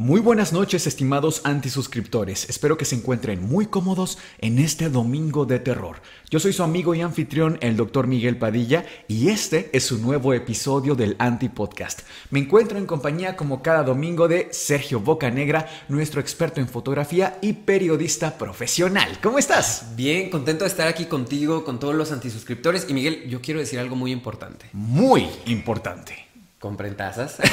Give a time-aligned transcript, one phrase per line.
[0.00, 2.48] Muy buenas noches, estimados antisuscriptores.
[2.48, 6.00] Espero que se encuentren muy cómodos en este domingo de terror.
[6.30, 8.06] Yo soy su amigo y anfitrión, el Dr.
[8.06, 12.00] Miguel Padilla, y este es un nuevo episodio del Anti Podcast.
[12.30, 17.52] Me encuentro en compañía, como cada domingo, de Sergio Bocanegra, nuestro experto en fotografía y
[17.52, 19.18] periodista profesional.
[19.22, 19.94] ¿Cómo estás?
[19.96, 22.86] Bien, contento de estar aquí contigo, con todos los antisuscriptores.
[22.88, 24.64] Y Miguel, yo quiero decir algo muy importante.
[24.72, 26.29] Muy importante.
[26.60, 27.36] Compren tazas.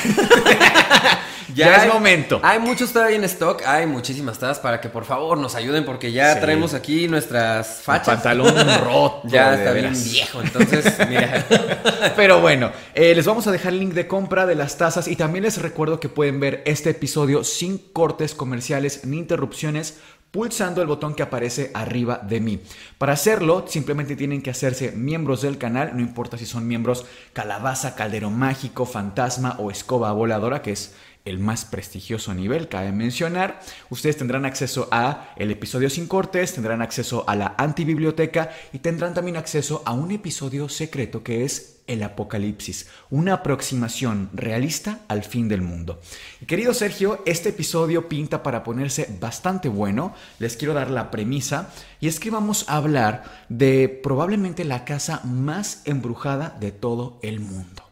[1.56, 2.42] Ya es hay- momento.
[2.44, 6.12] Hay muchos todavía en stock, hay muchísimas tazas para que por favor nos ayuden porque
[6.12, 6.42] ya Sí.
[6.42, 8.16] traemos aquí nuestras El fachas.
[8.16, 9.22] pantalón roto.
[9.24, 11.46] ya está bien viejo, entonces, mira.
[12.18, 15.16] Pero bueno, eh, les vamos a dejar el link de compra de las tazas y
[15.16, 20.00] también les recuerdo que pueden ver este episodio sin cortes comerciales ni interrupciones
[20.32, 22.60] pulsando el botón que aparece arriba de mí.
[22.98, 27.96] Para hacerlo, simplemente tienen que hacerse miembros del canal, no importa si son miembros Calabaza,
[27.96, 30.94] Caldero Mágico, Fantasma o Escoba Voladora, que es
[31.26, 33.60] el más prestigioso nivel, cabe mencionar.
[33.90, 39.14] Ustedes tendrán acceso a el episodio sin cortes, tendrán acceso a la antibiblioteca y tendrán
[39.14, 45.48] también acceso a un episodio secreto que es el apocalipsis, una aproximación realista al fin
[45.48, 46.00] del mundo.
[46.46, 50.14] Querido Sergio, este episodio pinta para ponerse bastante bueno.
[50.40, 55.22] Les quiero dar la premisa y es que vamos a hablar de probablemente la casa
[55.24, 57.84] más embrujada de todo el mundo.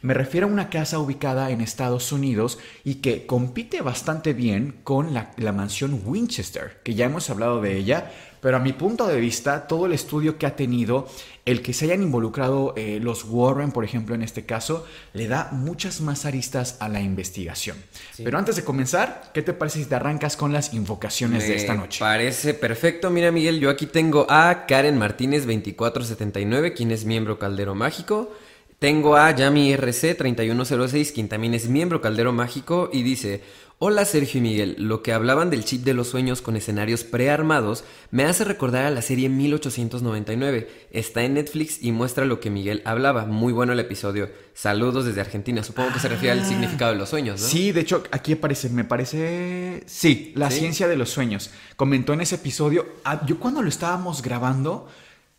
[0.00, 5.14] Me refiero a una casa ubicada en Estados Unidos y que compite bastante bien con
[5.14, 8.10] la mansión Winchester, que ya hemos hablado de ella,
[8.42, 11.06] pero a mi punto de vista, todo el estudio que ha tenido,
[11.46, 15.50] el que se hayan involucrado eh, los Warren, por ejemplo, en este caso, le da
[15.52, 17.76] muchas más aristas a la investigación.
[18.16, 21.74] Pero antes de comenzar, ¿qué te parece si te arrancas con las invocaciones de esta
[21.74, 22.00] noche?
[22.00, 23.10] Parece perfecto.
[23.10, 28.34] Mira, Miguel, yo aquí tengo a Karen Martínez 2479, quien es miembro Caldero Mágico.
[28.80, 33.40] Tengo a Yami RC 3106, quien también es miembro Caldero Mágico, y dice:
[33.84, 37.82] Hola Sergio y Miguel, lo que hablaban del chip de los sueños con escenarios prearmados
[38.12, 40.68] me hace recordar a la serie 1899.
[40.92, 43.26] Está en Netflix y muestra lo que Miguel hablaba.
[43.26, 44.30] Muy bueno el episodio.
[44.54, 45.64] Saludos desde Argentina.
[45.64, 47.48] Supongo que se refiere al significado de los sueños, ¿no?
[47.48, 49.82] Sí, de hecho, aquí aparece, me parece.
[49.86, 50.60] Sí, la ¿Sí?
[50.60, 51.50] ciencia de los sueños.
[51.74, 52.86] Comentó en ese episodio.
[53.04, 54.86] ah, Yo cuando lo estábamos grabando,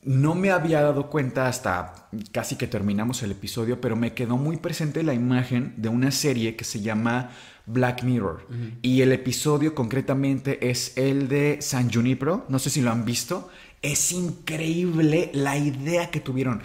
[0.02, 4.58] no me había dado cuenta hasta casi que terminamos el episodio, pero me quedó muy
[4.58, 7.32] presente la imagen de una serie que se llama
[7.66, 8.46] Black Mirror.
[8.82, 12.46] Y el episodio concretamente es el de San Junipero.
[12.50, 13.50] No sé si lo han visto.
[13.82, 16.62] Es increíble la idea que tuvieron.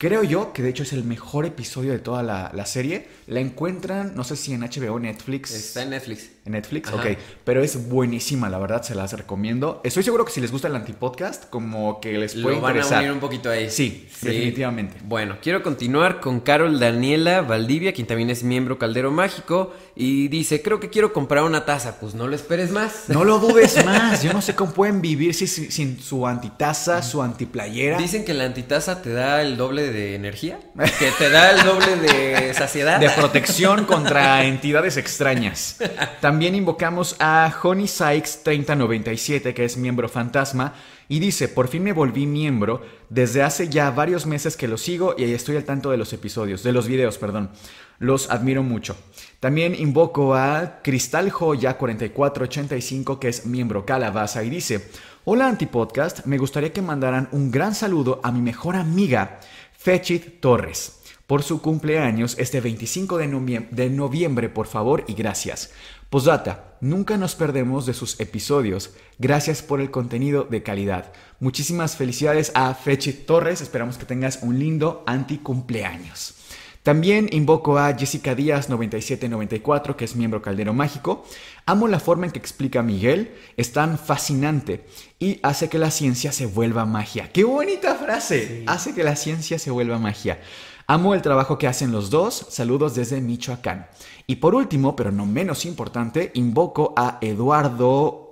[0.00, 3.08] Creo yo que de hecho es el mejor episodio de toda la, la serie.
[3.26, 5.52] La encuentran, no sé si en HBO o Netflix.
[5.52, 6.30] Está en Netflix.
[6.44, 6.98] En Netflix, Ajá.
[6.98, 7.18] ok.
[7.42, 9.80] Pero es buenísima, la verdad, se las recomiendo.
[9.82, 12.86] Estoy seguro que si les gusta el antipodcast, como que les puede Lo van a
[12.86, 13.70] unir un poquito ahí.
[13.70, 14.98] Sí, definitivamente.
[15.02, 20.62] Bueno, quiero continuar con Carol Daniela Valdivia, quien también es miembro Caldero Mágico, y dice,
[20.62, 21.98] creo que quiero comprar una taza.
[21.98, 23.04] Pues no lo esperes más.
[23.08, 24.22] No lo dudes más.
[24.22, 27.98] Yo no sé cómo pueden vivir si- si- sin, su antitaza, su antiplayera.
[27.98, 30.60] Dicen que la antitaza te da el doble de energía,
[31.00, 33.00] que te da el doble de saciedad.
[33.00, 35.78] De protección contra entidades extrañas.
[36.20, 40.74] También invocamos a Honey Sykes 3097, que es miembro fantasma,
[41.08, 45.14] y dice, por fin me volví miembro, desde hace ya varios meses que lo sigo
[45.18, 47.50] y estoy al tanto de los episodios, de los videos, perdón.
[47.98, 48.96] Los admiro mucho.
[49.40, 54.90] También invoco a Cristal Joya 4485, que es miembro Calabaza, y dice,
[55.24, 59.40] hola Antipodcast, me gustaría que mandaran un gran saludo a mi mejor amiga,
[59.72, 60.98] Fechit Torres
[61.28, 65.72] por su cumpleaños este 25 de, de noviembre, por favor, y gracias.
[66.08, 68.94] Posdata, nunca nos perdemos de sus episodios.
[69.18, 71.12] Gracias por el contenido de calidad.
[71.38, 73.60] Muchísimas felicidades a Fechi Torres.
[73.60, 76.37] Esperamos que tengas un lindo anticumpleaños.
[76.82, 81.24] También invoco a Jessica Díaz 9794, que es miembro Caldero Mágico.
[81.66, 84.84] Amo la forma en que explica Miguel, es tan fascinante
[85.18, 87.30] y hace que la ciencia se vuelva magia.
[87.32, 88.64] ¡Qué bonita frase!
[88.66, 90.40] Hace que la ciencia se vuelva magia.
[90.86, 92.46] Amo el trabajo que hacen los dos.
[92.48, 93.88] Saludos desde Michoacán.
[94.26, 98.27] Y por último, pero no menos importante, invoco a Eduardo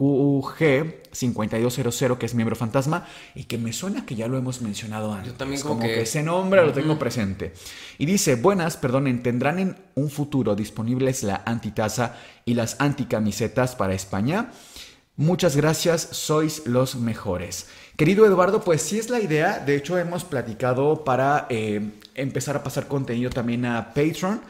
[0.00, 5.32] QG5200, que es miembro fantasma, y que me suena que ya lo hemos mencionado antes.
[5.32, 5.94] Yo también como, como que...
[5.94, 7.52] que- ese nombre lo tengo presente.
[7.98, 13.94] Y dice, buenas, perdonen, tendrán en un futuro disponibles la antitaza y las anticamisetas para
[13.94, 14.50] España.
[15.16, 17.66] Muchas gracias, sois los mejores.
[17.96, 19.58] Querido Eduardo, pues sí es la idea.
[19.58, 24.40] De hecho, hemos platicado para eh, empezar a pasar contenido también a Patreon.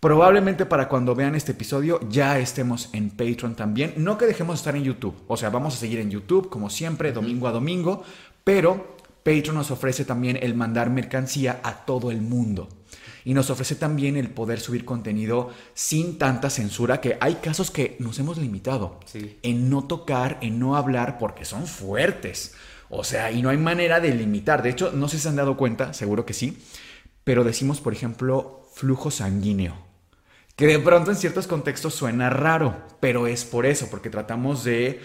[0.00, 3.92] Probablemente para cuando vean este episodio ya estemos en Patreon también.
[3.98, 5.14] No que dejemos de estar en YouTube.
[5.28, 8.02] O sea, vamos a seguir en YouTube como siempre, domingo a domingo.
[8.42, 12.70] Pero Patreon nos ofrece también el mandar mercancía a todo el mundo.
[13.26, 17.96] Y nos ofrece también el poder subir contenido sin tanta censura, que hay casos que
[17.98, 19.36] nos hemos limitado Sí.
[19.42, 22.54] en no tocar, en no hablar, porque son fuertes.
[22.88, 24.62] O sea, y no hay manera de limitar.
[24.62, 26.56] De hecho, no sé si se han dado cuenta, seguro que sí,
[27.22, 29.89] pero decimos, por ejemplo, flujo sanguíneo.
[30.60, 35.00] Que de pronto en ciertos contextos suena raro, pero es por eso, porque tratamos de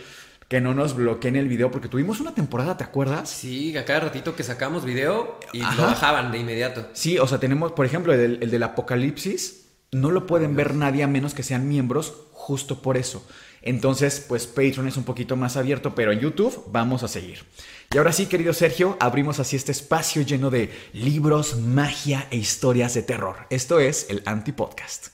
[0.49, 3.29] que no nos bloqueen el video, porque tuvimos una temporada, ¿te acuerdas?
[3.29, 5.75] Sí, a cada ratito que sacamos video y Ajá.
[5.77, 6.89] lo bajaban de inmediato.
[6.91, 11.07] Sí, o sea, tenemos, por ejemplo, el del apocalipsis, no lo pueden ver nadie a
[11.07, 13.25] menos que sean miembros, justo por eso.
[13.61, 17.45] Entonces, pues Patreon es un poquito más abierto, pero en YouTube vamos a seguir.
[17.93, 22.93] Y ahora sí, querido Sergio, abrimos así este espacio lleno de libros, magia e historias
[22.93, 23.47] de terror.
[23.49, 25.07] Esto es el Antipodcast.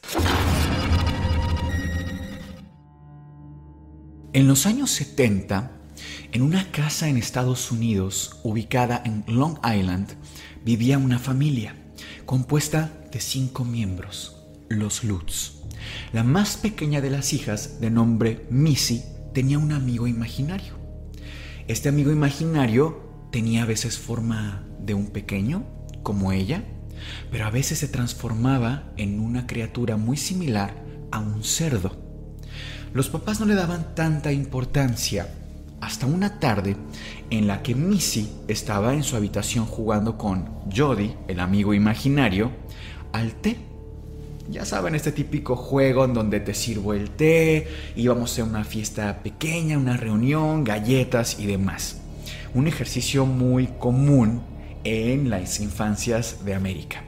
[4.34, 5.72] En los años 70,
[6.32, 10.16] en una casa en Estados Unidos ubicada en Long Island,
[10.64, 11.76] vivía una familia
[12.26, 14.38] compuesta de cinco miembros,
[14.70, 15.62] los Lutz.
[16.14, 19.04] La más pequeña de las hijas, de nombre Missy,
[19.34, 20.81] tenía un amigo imaginario.
[21.68, 25.64] Este amigo imaginario tenía a veces forma de un pequeño,
[26.04, 26.64] como ella,
[27.32, 30.74] pero a veces se transformaba en una criatura muy similar
[31.12, 31.96] a un cerdo.
[32.94, 35.28] Los papás no le daban tanta importancia
[35.82, 36.76] hasta una tarde
[37.30, 42.52] en la que Missy estaba en su habitación jugando con Jody, el amigo imaginario,
[43.14, 43.71] al té.
[44.52, 49.24] Ya saben, este típico juego en donde te sirvo el té, íbamos a una fiesta
[49.24, 52.02] pequeña, una reunión, galletas y demás.
[52.54, 54.42] Un ejercicio muy común
[54.84, 57.02] en las infancias de América.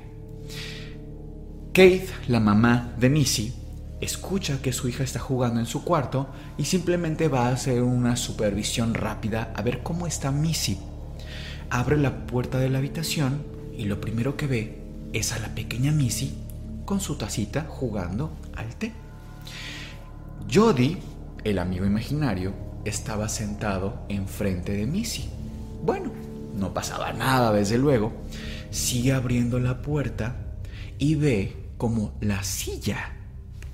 [1.74, 3.54] Kate, la mamá de Missy,
[4.00, 8.16] escucha que su hija está jugando en su cuarto y simplemente va a hacer una
[8.16, 10.78] supervisión rápida a ver cómo está Missy.
[11.70, 13.44] Abre la puerta de la habitación
[13.78, 14.78] y lo primero que ve
[15.12, 16.43] es a la pequeña Missy
[16.86, 18.94] con su tacita jugando al té.
[20.52, 20.98] Jody,
[21.44, 22.54] el amigo imaginario,
[22.86, 25.30] estaba sentado enfrente de Missy.
[25.84, 26.12] Bueno,
[26.56, 28.12] no pasaba nada, desde luego.
[28.72, 30.36] Sigue abriendo la puerta
[30.98, 33.14] y ve como la silla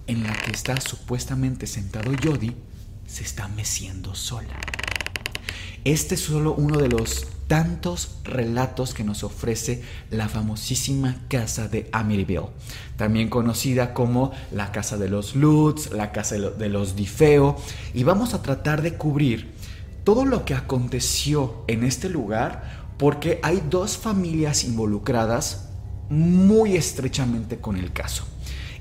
[0.08, 2.56] en la que está supuestamente sentado Jody
[3.06, 4.56] se está meciendo sola.
[5.84, 9.82] Este es solo uno de los tantos relatos que nos ofrece
[10.12, 12.52] la famosísima casa de Amityville,
[12.96, 17.58] también conocida como la casa de los Lutz, la casa de lo- de los Difeo,
[17.96, 19.52] y vamos a tratar de cubrir
[20.04, 25.70] todo lo que aconteció en este lugar porque hay dos familias involucradas
[26.10, 28.26] muy estrechamente con el caso.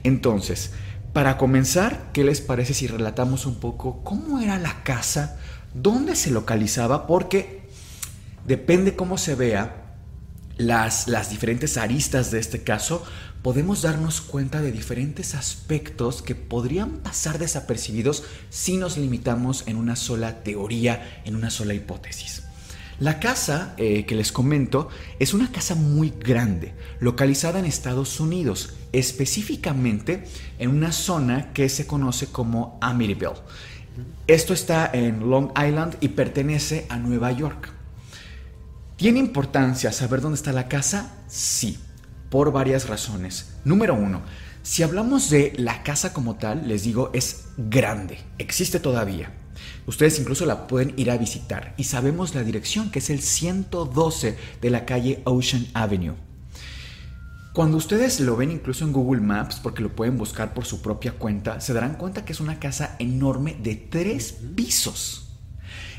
[0.04, 0.72] Entonces,
[1.14, 5.38] para comenzar, ¿qué les parece si relatamos un poco cómo era la casa,
[5.72, 7.06] dónde se localizaba?
[7.06, 7.57] Porque
[8.48, 9.84] depende cómo se vea
[10.56, 13.04] las, las diferentes aristas de este caso,
[13.42, 19.94] podemos darnos cuenta de diferentes aspectos que podrían pasar desapercibidos si nos limitamos en una
[19.94, 22.42] sola teoría, en una sola hipótesis.
[22.98, 24.88] La casa eh, que les comento
[25.20, 30.24] es una casa muy grande, localizada en Estados Unidos, específicamente
[30.58, 33.36] en una zona que se conoce como Amityville.
[34.26, 37.77] Esto está en Long Island y pertenece a Nueva York.
[38.98, 41.12] ¿Tiene importancia saber dónde está la casa?
[41.28, 41.78] Sí,
[42.30, 43.52] por varias razones.
[43.64, 44.22] Número uno,
[44.64, 49.32] si hablamos de la casa como tal, les digo, es grande, existe todavía.
[49.86, 54.36] Ustedes incluso la pueden ir a visitar y sabemos la dirección, que es el 112
[54.60, 56.16] de la calle Ocean Avenue.
[57.52, 61.12] Cuando ustedes lo ven incluso en Google Maps, porque lo pueden buscar por su propia
[61.12, 65.27] cuenta, se darán cuenta que es una casa enorme de tres pisos.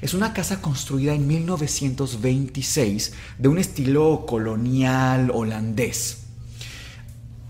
[0.02, 6.24] Es una casa construida en 1926 de un estilo colonial holandés.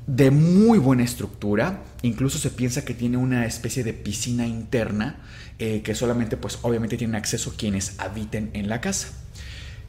[0.08, 5.18] De muy buena estructura, incluso se piensa que tiene una especie de piscina interna
[5.60, 9.10] eh, que solamente pues obviamente tienen acceso quienes habiten en la casa.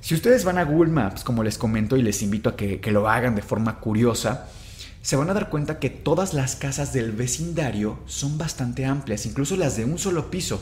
[0.03, 2.93] Si ustedes van a Google Maps, como les comento y les invito a que, que
[2.93, 4.49] lo hagan de forma curiosa,
[5.01, 9.57] se van a dar cuenta que todas las casas del vecindario son bastante amplias, incluso
[9.57, 10.61] las de un solo piso.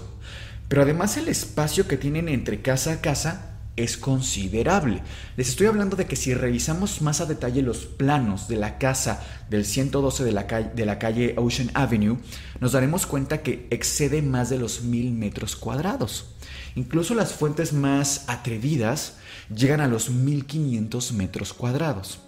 [0.69, 5.03] Pero además el espacio que tienen entre casa a casa es considerable.
[5.37, 9.23] Les estoy hablando de que si revisamos más a detalle los planos de la casa
[9.49, 12.19] del 112 de la, calle, Ocean Avenue,
[12.61, 16.27] nos daremos cuenta que excede más de los mil metros cuadrados.
[16.75, 19.17] Incluso las fuentes más atrevidas
[19.55, 22.21] llegan a los 1500 metros cuadrados.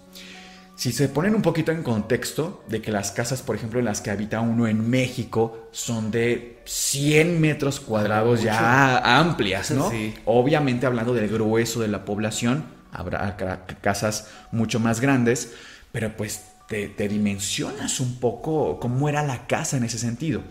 [0.75, 4.01] Si se ponen un poquito en contexto de que las casas, por ejemplo, en las
[4.01, 9.91] que habita uno en México son de 100 metros cuadrados ya amplias, ¿no?
[10.25, 13.37] Obviamente hablando del grueso de la población, habrá
[13.81, 15.53] casas mucho más grandes,
[15.91, 20.41] pero pues te, te dimensionas un poco cómo era la casa en ese sentido.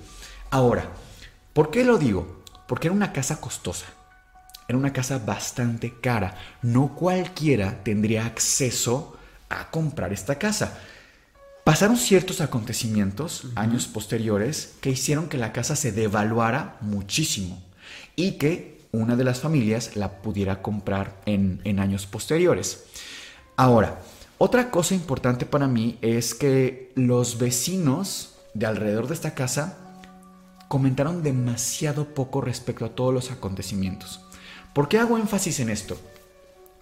[0.50, 0.84] Ahora,
[1.52, 2.44] ¿por qué lo digo?
[2.68, 3.86] Porque era una casa costosa.
[4.68, 6.36] Era una casa bastante cara.
[6.62, 9.16] No cualquiera tendría acceso
[9.50, 10.78] a comprar esta casa.
[11.64, 17.62] Pasaron ciertos acontecimientos, años posteriores, que hicieron que la casa se devaluara muchísimo
[18.16, 22.84] y que una de las familias la pudiera comprar en, en años posteriores.
[23.56, 24.00] Ahora,
[24.38, 29.76] otra cosa importante para mí es que los vecinos de alrededor de esta casa
[30.68, 34.20] comentaron demasiado poco respecto a todos los acontecimientos.
[34.72, 36.00] ¿Por qué hago énfasis en esto?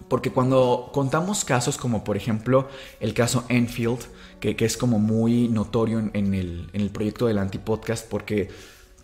[0.07, 2.67] Porque cuando contamos casos como por ejemplo
[2.99, 3.99] el caso Enfield,
[4.39, 8.49] que, es como muy notorio en, el, en el proyecto del Antipodcast, porque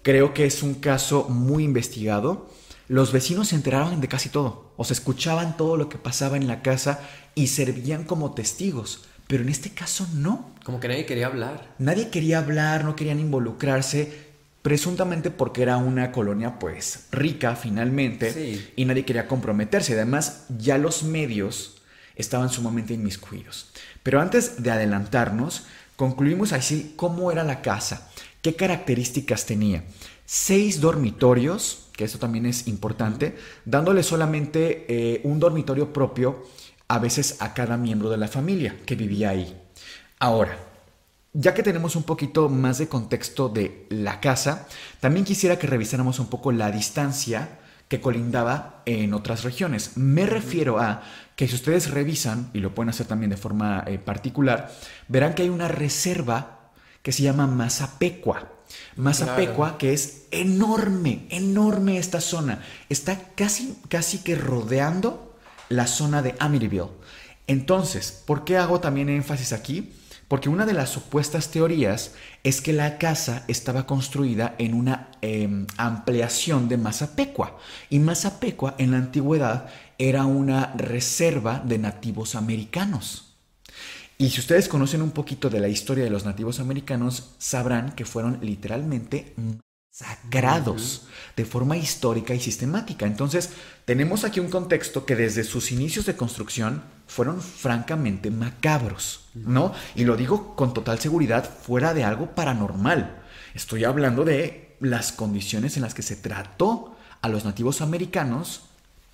[0.02, 2.48] creo que es un caso muy investigado,
[2.88, 6.48] los vecinos se enteraban de casi todo, o se escuchaban todo lo que pasaba en
[6.48, 7.00] la casa
[7.34, 9.06] y servían como testigos.
[9.28, 10.52] Pero en este caso no.
[10.64, 11.74] Como que nadie quería hablar.
[11.80, 14.25] Nadie quería hablar, no querían involucrarse
[14.66, 19.94] presuntamente porque era una colonia pues rica finalmente y nadie quería comprometerse.
[19.94, 21.84] Además, ya los medios
[22.16, 23.70] estaban sumamente inmiscuidos.
[24.02, 28.10] Pero antes de adelantarnos, concluimos así cómo era la casa,
[28.42, 29.84] qué características tenía.
[30.26, 36.44] Seis dormitorios, que eso también es importante, dándole solamente eh, un dormitorio propio
[36.88, 39.62] a veces a cada miembro de la familia que vivía ahí.
[40.18, 40.58] Ahora,
[41.38, 44.68] ya que tenemos un poquito más de contexto de la casa,
[45.02, 49.98] también quisiera que revisáramos un poco la distancia que colindaba en otras regiones.
[49.98, 51.04] Me refiero a
[51.36, 54.72] que si ustedes revisan, y lo pueden hacer también de forma eh, particular,
[55.10, 56.72] verán que hay una reserva
[57.04, 58.54] que se llama Mazapecua.
[58.96, 62.62] Mazapecua, que es enorme, enorme esta zona.
[62.88, 65.38] Está casi, casi que rodeando
[65.68, 66.92] la zona de Amityville.
[67.46, 69.92] Entonces, ¿por qué hago también énfasis aquí?
[70.28, 72.14] Porque una de las supuestas teorías
[72.44, 77.58] es que la casa estaba construida en una em, ampliación de Mazapecua.
[77.90, 83.36] Y Mazapecua en la antigüedad era una reserva de nativos americanos.
[84.18, 88.06] Y si ustedes conocen un poquito de la historia de los nativos americanos, sabrán que
[88.06, 89.36] fueron literalmente
[89.92, 93.06] sagrados de forma histórica y sistemática.
[93.06, 93.52] Entonces,
[93.86, 99.74] tenemos aquí un contexto que desde sus inicios de construcción fueron francamente macabros, ¿no?
[99.96, 103.24] Y lo digo con total seguridad fuera de algo paranormal.
[103.54, 108.64] Estoy hablando de las condiciones en las que se trató a los nativos americanos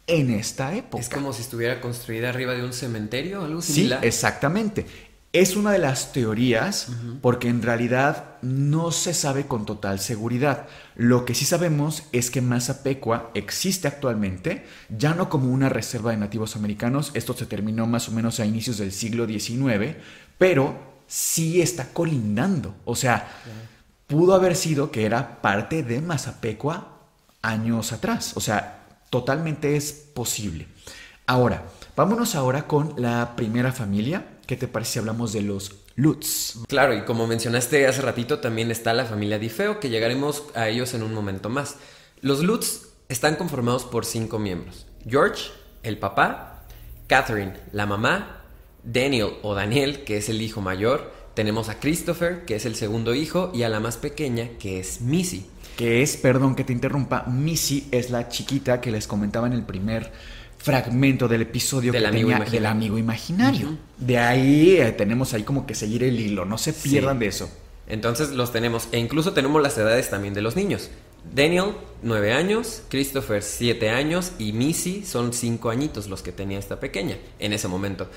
[0.07, 1.01] en esta época.
[1.01, 4.01] Es como si estuviera construida arriba de un cementerio, algo similar.
[4.01, 4.86] Sí, exactamente.
[5.34, 6.88] Es una de las teorías
[7.22, 10.68] porque en realidad no se sabe con total seguridad.
[10.96, 16.18] Lo que sí sabemos es que Mazapecua existe actualmente, ya no como una reserva de
[16.18, 19.96] nativos americanos, esto se terminó más o menos a inicios del siglo XIX,
[20.38, 20.76] pero
[21.08, 22.76] sí está colindando.
[22.84, 23.26] O sea,
[24.08, 27.00] pudo haber sido que era parte de Mazapecua
[27.42, 28.34] años atrás.
[28.36, 30.68] O sea, totalmente es posible.
[31.26, 31.64] Ahora,
[31.96, 36.58] vámonos ahora con la primera familia ¿Qué te parece si hablamos de los Lutz?
[36.67, 40.93] Claro, y como mencionaste hace ratito, también está la familia Difeo, que llegaremos a ellos
[40.93, 41.77] en un momento más.
[42.20, 44.88] Los Lutz están conformados por cinco miembros.
[45.08, 45.51] George,
[45.84, 46.65] el papá,
[47.08, 48.43] Catherine, la mamá,
[48.84, 53.15] Daniel o Daniel, que es el hijo mayor, tenemos a Christopher, que es el segundo
[53.15, 55.46] hijo, y a la más pequeña, que es Missy.
[55.77, 59.63] Que es, perdón que te interrumpa, Missy es la chiquita que les comentaba en el
[59.63, 60.12] primer
[60.62, 62.51] fragmento del episodio del, amigo, imaginario.
[62.51, 63.77] del amigo imaginario.
[63.98, 67.50] De ahí eh, tenemos ahí como que seguir el hilo, no se pierdan de eso.
[67.88, 70.89] Entonces los tenemos, e incluso tenemos las edades también de los niños.
[71.34, 76.80] Daniel, 9 años, Christopher, 7 años y Missy son 5 añitos los que tenía esta
[76.80, 78.08] pequeña en ese momento.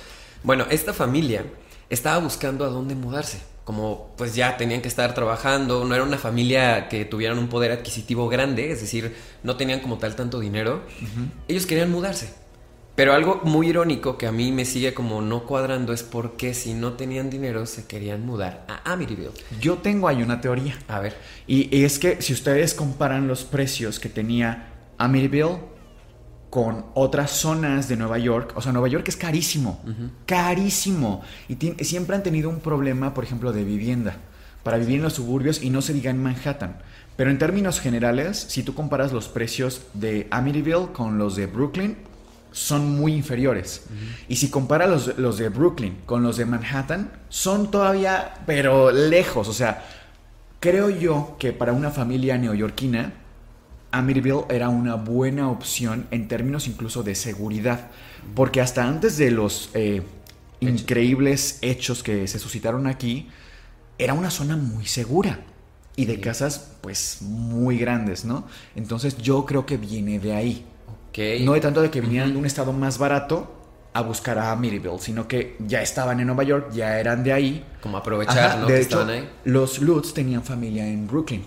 [0.43, 1.45] Bueno, esta familia
[1.91, 3.39] estaba buscando a dónde mudarse.
[3.65, 7.73] Como pues ya tenían que estar trabajando, no era una familia que tuvieran un poder
[7.73, 10.83] adquisitivo grande, es decir, no tenían como tal tanto dinero.
[11.49, 12.29] Ellos querían mudarse.
[12.95, 16.55] Pero algo muy irónico que a mí me sigue como no cuadrando es por qué
[16.55, 19.33] si no tenían dinero se querían mudar a Amityville.
[19.61, 20.79] Yo tengo ahí una teoría.
[20.87, 21.17] A ver.
[21.49, 24.69] Y, y es que si ustedes comparan los precios que tenía
[24.99, 25.74] Amityville
[26.55, 29.83] con otras zonas de Nueva York, o sea, Nueva York es carísimo,
[30.25, 31.25] carísimo.
[31.49, 34.19] Y siempre han tenido un problema, por ejemplo, de vivienda,
[34.63, 36.77] para vivir en los suburbios y no se diga en Manhattan.
[37.17, 41.97] Pero en términos generales, si tú comparas los precios de Amityville con los de Brooklyn,
[42.53, 43.87] son muy inferiores.
[44.29, 49.49] Y si comparas los, los de Brooklyn con los de Manhattan, son todavía, pero lejos.
[49.49, 49.85] O sea,
[50.61, 53.24] creo yo que para una familia neoyorquina,
[53.99, 57.91] Amityville era una buena opción en términos incluso de seguridad.
[58.35, 60.03] Porque hasta antes de los eh,
[60.61, 63.29] increíbles hechos que se suscitaron aquí,
[63.99, 65.41] era una zona muy segura.
[65.97, 68.47] Y de casas, pues, muy grandes, ¿no?
[68.75, 70.67] Entonces yo creo que viene de ahí.
[71.45, 73.55] No de tanto de que vinieran de un estado más barato
[73.93, 77.65] a buscar a Amityville, sino que ya estaban en Nueva York, ya eran de ahí.
[77.85, 78.67] Como aprovechar, Ajá, ¿no?
[78.67, 79.29] De que hecho, estaban ahí.
[79.45, 81.45] los Lutz tenían familia en Brooklyn.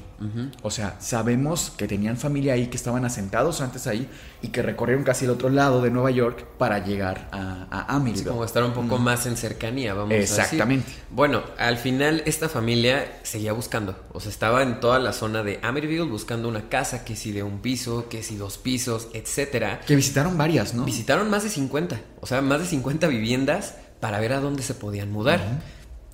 [0.63, 4.08] O sea, sabemos que tenían familia ahí, que estaban asentados antes ahí
[4.41, 7.86] y que recorrieron casi el otro lado de Nueva York para llegar a, a Sí,
[7.96, 8.27] Amityville.
[8.29, 10.39] como estar un poco más en cercanía, vamos a decir.
[10.39, 10.91] Exactamente.
[11.12, 13.96] Bueno, al final esta familia seguía buscando.
[14.13, 17.41] O sea, estaba en toda la zona de Amityville buscando una casa, que si de
[17.44, 19.82] un piso, que si dos pisos, etcétera.
[19.88, 20.84] Que visitaron varias, ¿no?
[20.86, 24.74] Visitaron más de 50, o sea, más de 50 viviendas para ver a dónde se
[24.75, 25.41] podían mudar.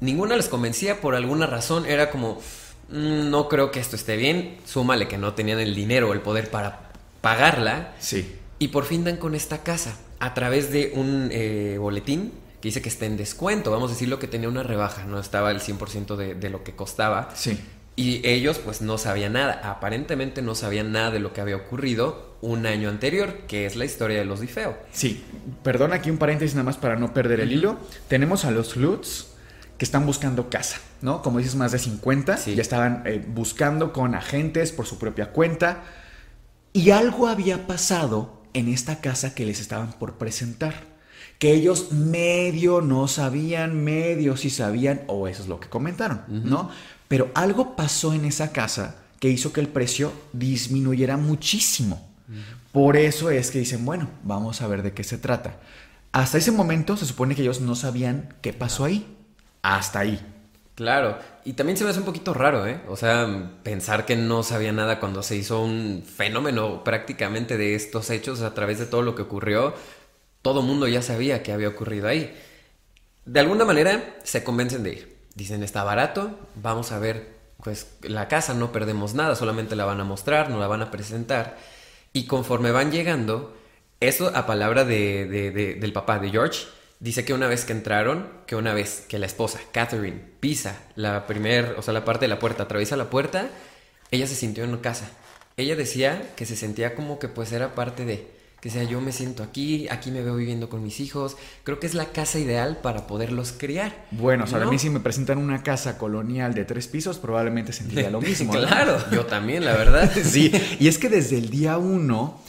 [0.04, 2.42] Ninguna les convencía por alguna razón, era como,
[2.90, 6.20] "Mm, no creo que esto esté bien, súmale que no tenían el dinero o el
[6.20, 6.92] poder para
[7.22, 7.94] pagarla.
[8.00, 8.36] Sí.
[8.60, 12.82] Y por fin dan con esta casa a través de un eh, boletín que dice
[12.82, 16.18] que está en descuento, vamos a decirlo que tenía una rebaja, no estaba el 100%
[16.18, 17.32] de, de lo que costaba.
[17.34, 17.58] Sí.
[17.96, 22.36] Y ellos pues no sabían nada, aparentemente no sabían nada de lo que había ocurrido
[22.42, 24.78] un año anterior, que es la historia de los Difeo.
[24.92, 25.24] Sí,
[25.64, 27.78] perdón aquí un paréntesis nada más para no perder el hilo.
[28.10, 29.28] Tenemos a los Lutz
[29.84, 31.22] que están buscando casa, ¿no?
[31.22, 32.38] Como dices, más de 50.
[32.38, 32.56] Sí.
[32.56, 35.84] Ya estaban eh, buscando con agentes por su propia cuenta.
[36.72, 40.74] Y algo había pasado en esta casa que les estaban por presentar.
[41.38, 46.70] Que ellos medio no sabían, medio sí sabían, o eso es lo que comentaron, ¿no?
[47.10, 52.10] Pero algo pasó en esa casa que hizo que el precio disminuyera muchísimo.
[52.72, 55.60] Por eso es que dicen, bueno, vamos a ver de qué se trata.
[56.14, 59.18] Hasta ese momento se supone que ellos no sabían qué pasó ahí.
[59.64, 60.20] Hasta ahí.
[60.76, 62.82] Claro, y también se me hace un poquito raro, ¿eh?
[62.88, 68.10] O sea, pensar que no sabía nada cuando se hizo un fenómeno prácticamente de estos
[68.10, 69.76] hechos a través de todo lo que ocurrió.
[70.42, 72.36] Todo mundo ya sabía que había ocurrido ahí.
[73.26, 75.18] De alguna manera se convencen de ir.
[75.36, 77.30] Dicen, está barato, vamos a ver,
[77.64, 80.92] pues la casa no perdemos nada, solamente la van a mostrar, no la van a
[80.92, 81.58] presentar.
[82.14, 83.56] Y conforme van llegando,
[84.00, 86.66] eso a palabra de, de- de- del papá de George,
[87.04, 91.28] dice que una vez que entraron, que una vez que la esposa, Catherine, pisa la
[91.28, 93.50] primer, o sea, la parte de la puerta, atraviesa la puerta,
[94.10, 95.10] ella se sintió en casa.
[95.58, 98.26] Ella decía que se sentía como que pues era parte de,
[98.62, 101.36] que sea yo me siento aquí, aquí me veo viviendo con mis hijos,
[101.66, 104.06] creo que es la casa ideal para poderlos criar.
[104.12, 104.72] Bueno, o sea, a ¿No?
[104.72, 108.54] mí si me presentan una casa colonial de tres pisos, probablemente sentiría lo mismo.
[108.54, 108.62] ¿no?
[108.62, 110.10] claro, yo también, la verdad.
[110.24, 112.40] Sí, y es que desde el día uno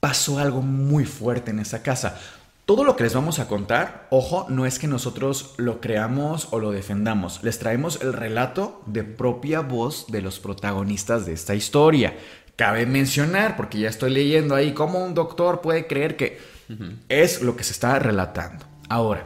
[0.00, 2.20] pasó algo muy fuerte en esa casa.
[2.64, 6.60] Todo lo que les vamos a contar, ojo, no es que nosotros lo creamos o
[6.60, 7.42] lo defendamos.
[7.42, 12.16] Les traemos el relato de propia voz de los protagonistas de esta historia.
[12.54, 16.38] Cabe mencionar, porque ya estoy leyendo ahí, cómo un doctor puede creer que
[17.08, 18.64] es lo que se está relatando.
[18.88, 19.24] Ahora,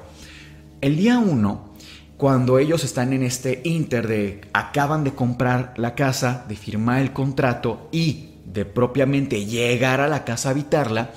[0.81, 1.75] el día uno,
[2.17, 7.13] cuando ellos están en este inter de acaban de comprar la casa, de firmar el
[7.13, 11.11] contrato y de propiamente llegar a la casa a habitarla,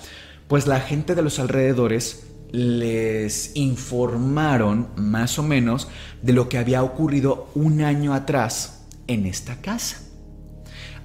[0.49, 5.87] pues la gente de los alrededores les informaron más o menos
[6.23, 10.01] de lo que había ocurrido un año atrás en esta casa.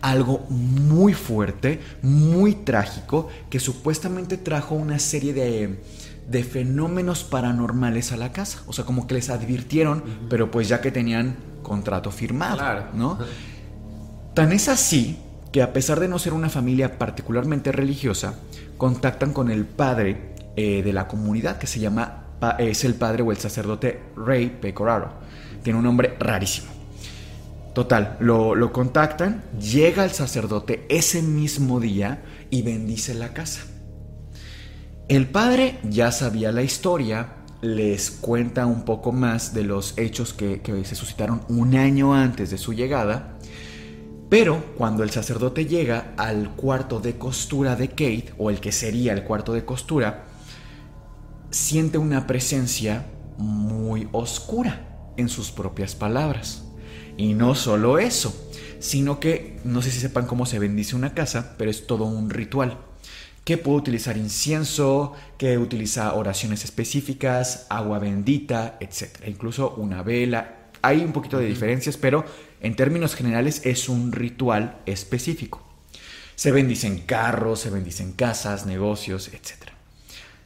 [0.01, 5.83] Algo muy fuerte, muy trágico, que supuestamente trajo una serie de,
[6.29, 8.63] de fenómenos paranormales a la casa.
[8.67, 12.87] O sea, como que les advirtieron, pero pues ya que tenían contrato firmado, Claro.
[12.95, 13.19] ¿no?
[14.35, 15.19] Tan es así
[15.53, 18.35] que a pesar de no ser una familia particularmente religiosa,
[18.77, 22.25] contactan con el padre eh, de la comunidad que se llama,
[22.59, 25.13] es el padre o el sacerdote Ray Pecoraro.
[25.63, 26.69] Tiene un nombre rarísimo.
[27.75, 33.63] Total, lo, lo contactan, llega el sacerdote ese mismo día y bendice la casa.
[35.09, 40.61] El padre ya sabía la historia, les cuenta un poco más de los hechos que
[40.85, 43.34] se suscitaron un año antes de su llegada,
[44.29, 49.13] pero cuando el sacerdote llega al cuarto de costura de Kate, o el que sería
[49.13, 50.25] el cuarto de costura,
[51.51, 53.07] siente una presencia
[53.39, 56.65] muy oscura en sus propias palabras.
[57.17, 58.35] Y no solo eso,
[58.81, 62.31] sino que no sé si sepan cómo se bendice una casa, pero es todo un
[62.31, 62.79] ritual.
[63.45, 69.27] Que puede utilizar incienso, que utiliza oraciones específicas, agua bendita, etc.
[69.27, 70.71] Incluso una vela.
[70.83, 72.25] Hay un poquito de diferencias, pero
[72.65, 75.63] en términos generales es un ritual específico.
[76.35, 79.69] Se bendicen carros, se bendicen casas, negocios, etc.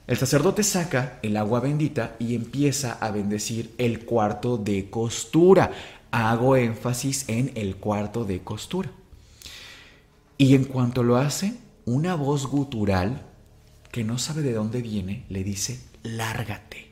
[0.09, 5.71] El sacerdote saca el agua bendita y empieza a bendecir el cuarto de costura.
[6.11, 8.91] Hago énfasis en el cuarto de costura.
[10.39, 11.55] Y en cuanto lo hace,
[11.85, 13.23] una voz gutural
[13.93, 16.91] que no sabe de dónde viene le dice, lárgate.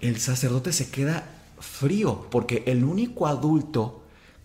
[0.00, 1.28] el sacerdote se queda
[1.60, 3.99] frío porque el único adulto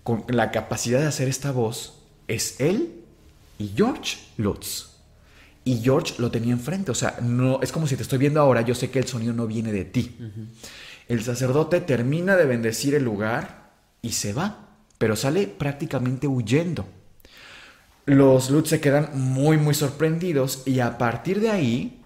[0.05, 1.95] con la capacidad de hacer esta voz
[2.27, 3.01] es él
[3.57, 4.91] y George Lutz.
[5.63, 8.61] Y George lo tenía enfrente, o sea, no es como si te estoy viendo ahora,
[8.61, 10.15] yo sé que el sonido no viene de ti.
[11.07, 13.71] El sacerdote termina de bendecir el lugar
[14.03, 14.67] y se va,
[14.99, 16.85] pero sale prácticamente huyendo.
[18.05, 22.03] Los Lutz se quedan muy muy sorprendidos y a partir de ahí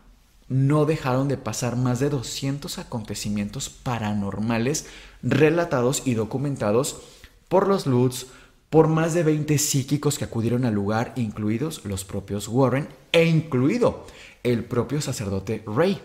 [0.48, 4.86] no dejaron de pasar más de 200 acontecimientos paranormales
[5.22, 7.02] relatados y documentados
[7.50, 8.28] por los Lutz,
[8.70, 14.06] por más de 20 psíquicos que acudieron al lugar, incluidos los propios Warren e incluido
[14.44, 16.00] el propio sacerdote Ray,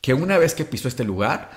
[0.00, 1.50] que una vez que pisó este lugar,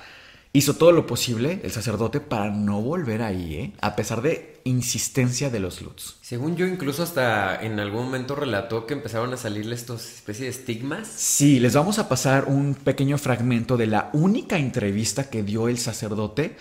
[0.52, 3.72] hizo todo lo posible el sacerdote para no volver ahí, ¿eh?
[3.80, 6.14] a pesar de insistencia de los Lutz.
[6.22, 10.60] Según yo, incluso hasta en algún momento relató que empezaron a salirle estos especies de
[10.60, 11.08] estigmas.
[11.08, 15.78] Sí, les vamos a pasar un pequeño fragmento de la única entrevista que dio el
[15.78, 16.56] sacerdote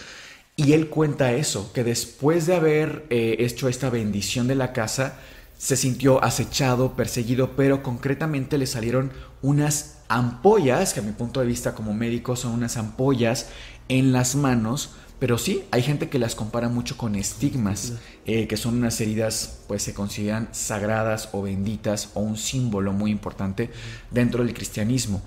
[0.56, 5.18] y él cuenta eso, que después de haber eh, hecho esta bendición de la casa,
[5.58, 9.12] se sintió acechado, perseguido, pero concretamente le salieron
[9.42, 13.48] unas ampollas, que a mi punto de vista como médico son unas ampollas
[13.90, 17.94] en las manos, pero sí, hay gente que las compara mucho con estigmas,
[18.26, 23.10] eh, que son unas heridas, pues se consideran sagradas o benditas o un símbolo muy
[23.10, 23.72] importante
[24.12, 25.22] dentro del cristianismo.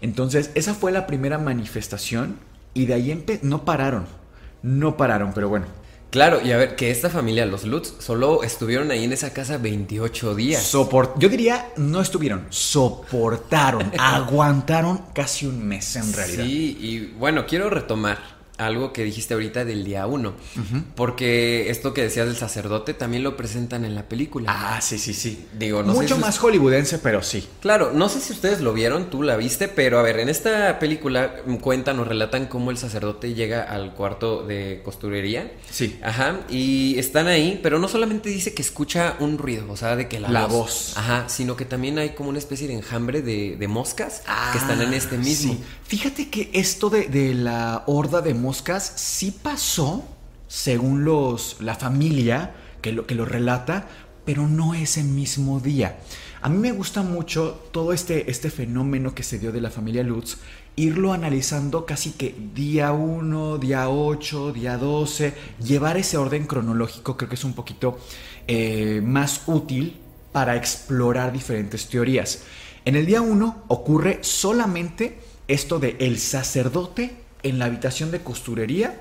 [0.00, 2.38] Entonces, esa fue la primera manifestación
[2.74, 4.19] y de ahí no pararon
[4.62, 5.66] no pararon, pero bueno.
[6.10, 9.58] Claro, y a ver, que esta familia, los Lutz, solo estuvieron ahí en esa casa
[9.58, 10.60] 28 días.
[10.60, 16.44] Soport Yo diría, no estuvieron, soportaron, aguantaron casi un mes en realidad.
[16.44, 20.34] Sí, y bueno, quiero retomar algo que dijiste ahorita del día uno.
[20.94, 24.52] Porque esto que decías del sacerdote también lo presentan en la película.
[24.54, 25.46] Ah, sí, sí, sí.
[25.58, 27.46] Digo, no Mucho más hollywoodense, pero sí.
[27.60, 30.78] Claro, no sé si ustedes lo vieron, tú la viste, pero a ver, en esta
[30.78, 35.52] película cuentan o relatan cómo el sacerdote llega al cuarto de costurería.
[35.70, 35.98] Sí.
[36.02, 40.08] Ajá, y están ahí, pero no solamente dice que escucha un ruido, o sea, de
[40.08, 44.22] que la, voz, Ajá, sino que también hay como una especie de enjambre de, moscas
[44.50, 45.52] que están en este mismo.
[45.52, 45.60] Sí.
[45.84, 50.02] Fíjate que esto de, de la horda de moscas moscas sí pasó,
[50.48, 53.86] según los, la familia que lo, que lo relata,
[54.24, 56.00] pero no ese mismo día.
[56.42, 60.02] A mí me gusta mucho todo este, este fenómeno que se dio de la familia
[60.02, 60.38] Lutz,
[60.74, 65.32] irlo analizando casi que día 1, día 8, día 12,
[65.62, 68.00] llevar ese orden cronológico creo que es un poquito
[68.48, 69.96] eh, más útil
[70.32, 72.42] para explorar diferentes teorías.
[72.84, 79.00] En el día 1 ocurre solamente esto de el sacerdote en la habitación de costurería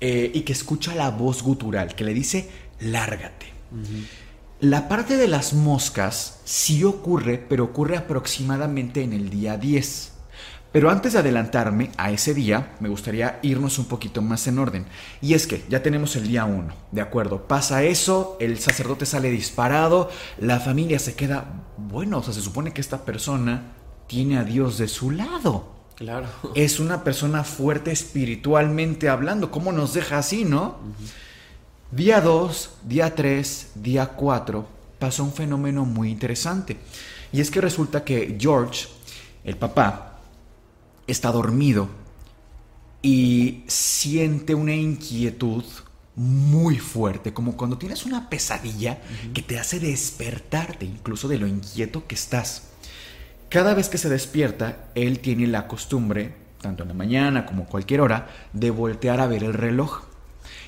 [0.00, 3.52] eh, y que escucha la voz gutural que le dice, lárgate.
[4.60, 10.12] La parte de las moscas sí ocurre, pero ocurre aproximadamente en el día 10.
[10.72, 14.86] Pero antes de adelantarme a ese día, me gustaría irnos un poquito más en orden.
[15.20, 17.46] Y es que ya tenemos el día 1, ¿de acuerdo?
[17.46, 22.72] Pasa eso, el sacerdote sale disparado, la familia se queda, bueno, o sea, se supone
[22.72, 23.74] que esta persona
[24.06, 25.81] tiene a Dios de su lado.
[25.96, 26.26] Claro.
[26.54, 29.50] Es una persona fuerte espiritualmente hablando.
[29.50, 30.78] ¿Cómo nos deja así, no?
[31.90, 34.66] Día 2, día 3, día 4
[34.98, 36.76] pasó un fenómeno muy interesante.
[37.32, 38.86] Y es que resulta que George,
[39.42, 40.20] el papá,
[41.06, 41.88] está dormido
[43.02, 45.64] y siente una inquietud
[46.14, 49.00] muy fuerte, como cuando tienes una pesadilla
[49.34, 52.68] que te hace despertarte incluso de lo inquieto que estás.
[53.52, 58.00] Cada vez que se despierta, él tiene la costumbre, tanto en la mañana como cualquier
[58.00, 60.04] hora, de voltear a ver el reloj.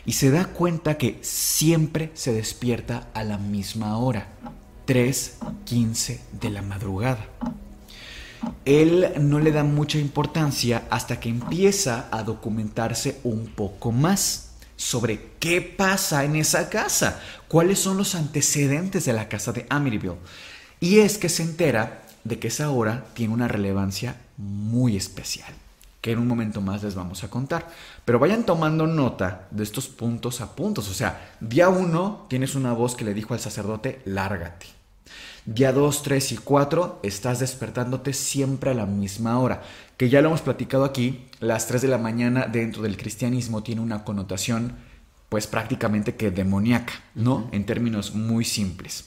[0.05, 4.27] Y se da cuenta que siempre se despierta a la misma hora,
[4.87, 7.27] 3.15 de la madrugada.
[8.67, 15.31] Él no le da mucha importancia hasta que empieza a documentarse un poco más sobre
[15.41, 17.19] qué pasa en esa casa,
[17.49, 20.19] cuáles son los antecedentes de la casa de Amityville.
[20.81, 25.53] Y es que se entera de que esa hora tiene una relevancia muy especial,
[26.01, 27.71] que en un momento más les vamos a contar.
[28.05, 30.89] Pero vayan tomando nota de estos puntos a puntos.
[30.89, 34.67] O sea, día uno tienes una voz que le dijo al sacerdote, lárgate.
[35.47, 39.63] Día 2, 3 y 4 estás despertándote siempre a la misma hora,
[39.99, 43.83] que ya lo hemos platicado aquí, las 3 de la mañana dentro del cristianismo tiene
[43.83, 44.73] una connotación
[45.29, 47.49] pues prácticamente que demoníaca, ¿no?
[47.53, 49.05] En términos muy simples.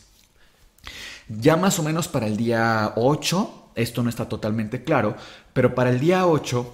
[1.29, 5.15] Ya más o menos para el día 8, esto no está totalmente claro,
[5.53, 6.73] pero para el día 8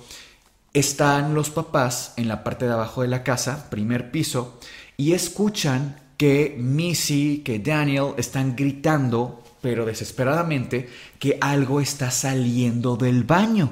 [0.73, 4.59] están los papás en la parte de abajo de la casa, primer piso,
[4.95, 10.89] y escuchan que Missy, que Daniel están gritando, pero desesperadamente,
[11.19, 13.71] que algo está saliendo del baño.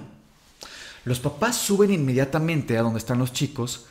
[1.05, 3.85] Los papás suben inmediatamente a donde están los chicos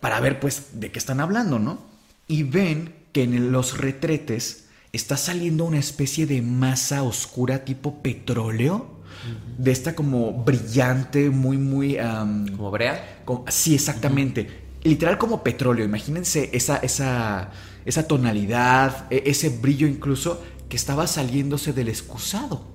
[0.00, 1.78] para ver pues de qué están hablando, ¿no?
[2.26, 4.63] Y ven que en los retretes
[4.94, 8.94] está saliendo una especie de masa oscura tipo petróleo.
[9.58, 11.96] De esta como brillante, muy, muy...
[12.56, 13.22] ¿Como brea?
[13.48, 14.64] sí, exactamente.
[14.82, 15.84] Literal como petróleo.
[15.84, 17.50] Imagínense esa, esa,
[17.86, 22.73] esa tonalidad, e, ese brillo incluso que estaba saliéndose del excusado.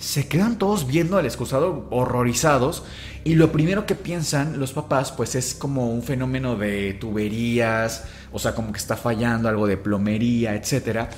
[0.00, 2.82] Se quedan todos viendo al excusado horrorizados
[3.22, 8.40] y lo primero que piensan los papás pues es como un fenómeno de tuberías, o
[8.40, 11.10] sea, como que está fallando algo de plomería, etcétera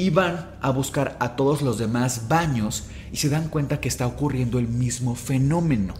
[0.00, 4.06] y van a buscar a todos los demás baños y se dan cuenta que está
[4.06, 5.92] ocurriendo el mismo fenómeno.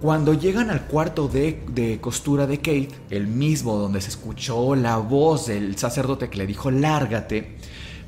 [0.00, 5.48] Cuando llegan al cuarto de, costura de Kate, el mismo donde se escuchó la voz
[5.48, 7.56] del sacerdote que le dijo lárgate,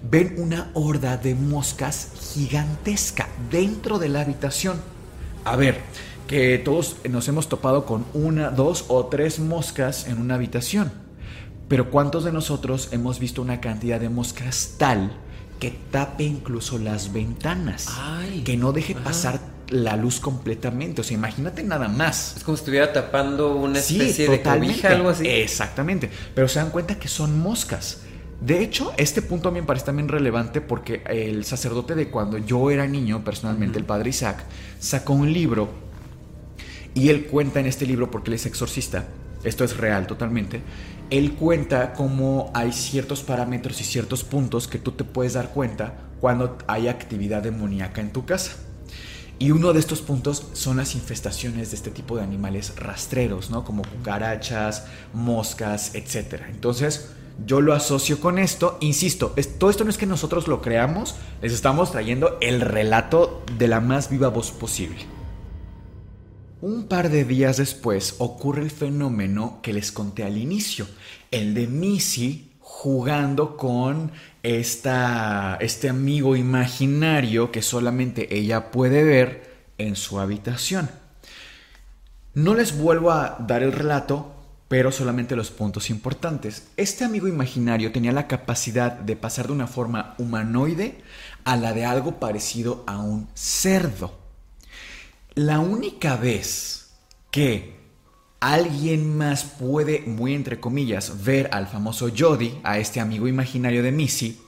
[0.03, 4.81] ven una horda de moscas gigantesca dentro de la habitación.
[5.45, 5.81] A ver,
[6.27, 10.93] que todos nos hemos topado con una, dos o tres moscas en una habitación.
[11.69, 15.13] Pero ¿cuántos de nosotros hemos visto una cantidad de moscas tal
[15.59, 17.89] que tape incluso las ventanas?
[18.45, 21.01] que no deje pasar la luz completamente.
[21.01, 22.37] O sea, imagínate nada más.
[22.37, 25.27] Es como si estuviera tapando una especie de cobija, algo así.
[25.27, 26.11] Exactamente.
[26.35, 28.03] Pero se dan cuenta que son moscas.
[28.41, 32.39] De hecho, este punto a mí me parece también relevante porque el sacerdote de cuando
[32.39, 34.45] yo era niño, personalmente, el padre Isaac,
[34.79, 35.69] sacó un libro
[36.95, 39.07] y él cuenta en este libro, porque él es exorcista,
[39.43, 40.63] esto es real totalmente,
[41.11, 45.95] él cuenta cómo hay ciertos parámetros y ciertos puntos que tú te puedes dar cuenta
[46.21, 48.53] cuando hay actividad demoníaca en tu casa.
[49.41, 53.65] Y uno de estos puntos son las infestaciones de este tipo de animales rastreros, ¿no?
[53.65, 56.43] Como cucarachas, moscas, etc.
[56.49, 57.11] Entonces,
[57.45, 58.79] yo lo asocio con esto.
[58.81, 63.69] Insisto, todo esto no es que nosotros lo creamos, les estamos trayendo el relato de
[63.69, 65.07] la más viva voz posible.
[66.61, 70.87] Un par de días después ocurre el fenómeno que les conté al inicio,
[71.31, 79.49] el de Missy jugando con esta, este amigo imaginario que solamente ella puede ver
[79.79, 80.91] en su habitación.
[82.35, 84.35] No les vuelvo a dar el relato,
[84.69, 86.69] pero solamente los puntos importantes.
[86.77, 91.03] Este amigo imaginario tenía la capacidad de pasar de una forma humanoide
[91.45, 94.19] a la de algo parecido a un cerdo.
[95.35, 96.91] La única vez
[97.31, 97.79] que
[98.41, 103.93] alguien más puede, muy entre comillas, ver al famoso Jody, a este amigo imaginario de
[103.93, 104.41] Missy,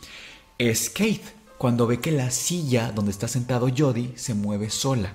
[0.58, 5.14] es Kate, cuando ve que la silla donde está sentado Jody se mueve sola.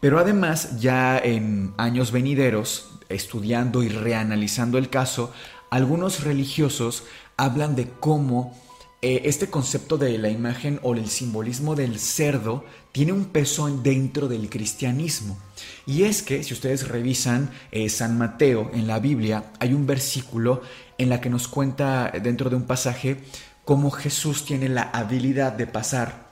[0.00, 5.32] Pero además, ya en años venideros, estudiando y reanalizando el caso,
[5.70, 7.04] algunos religiosos
[7.36, 8.54] hablan de cómo
[9.00, 14.26] eh, este concepto de la imagen o el simbolismo del cerdo tiene un peso dentro
[14.26, 15.38] del cristianismo.
[15.86, 20.62] Y es que si ustedes revisan eh, San Mateo en la Biblia, hay un versículo
[20.98, 23.22] en la que nos cuenta dentro de un pasaje
[23.64, 26.28] cómo Jesús tiene la habilidad de pasar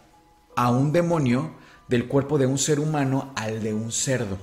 [0.56, 1.52] a un demonio
[1.88, 4.38] del cuerpo de un ser humano al de un cerdo.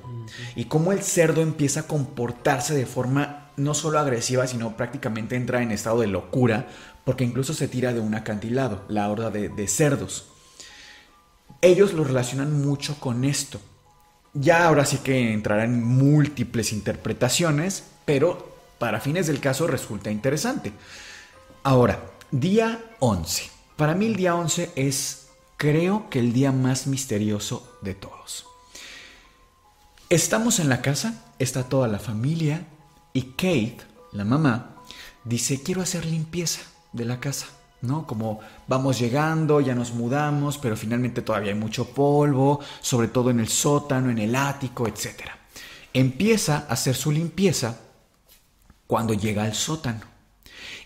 [0.55, 5.61] Y cómo el cerdo empieza a comportarse de forma no solo agresiva, sino prácticamente entra
[5.61, 6.67] en estado de locura
[7.03, 10.27] porque incluso se tira de un acantilado, la horda de, cerdos.
[11.61, 13.59] Ellos lo relacionan mucho con esto.
[14.33, 20.71] Ya ahora sí que entrarán múltiples interpretaciones, pero para fines del caso resulta interesante.
[21.63, 21.99] Ahora,
[22.31, 23.49] día 11.
[23.75, 25.22] Para mí el día 11 es,
[25.63, 28.45] creo que el día más misterioso de todos.
[30.09, 32.67] Estamos en la casa, está toda la familia
[33.13, 33.77] y Kate,
[34.11, 34.75] la mamá,
[35.23, 36.59] dice, quiero hacer limpieza
[36.91, 37.47] de la casa,
[37.79, 38.05] ¿no?
[38.05, 43.39] Como vamos llegando, ya nos mudamos, pero finalmente todavía hay mucho polvo, sobre todo en
[43.39, 45.29] el sótano, en el ático, etc.
[45.93, 47.79] Empieza a hacer su limpieza
[48.85, 50.12] cuando llega al sótano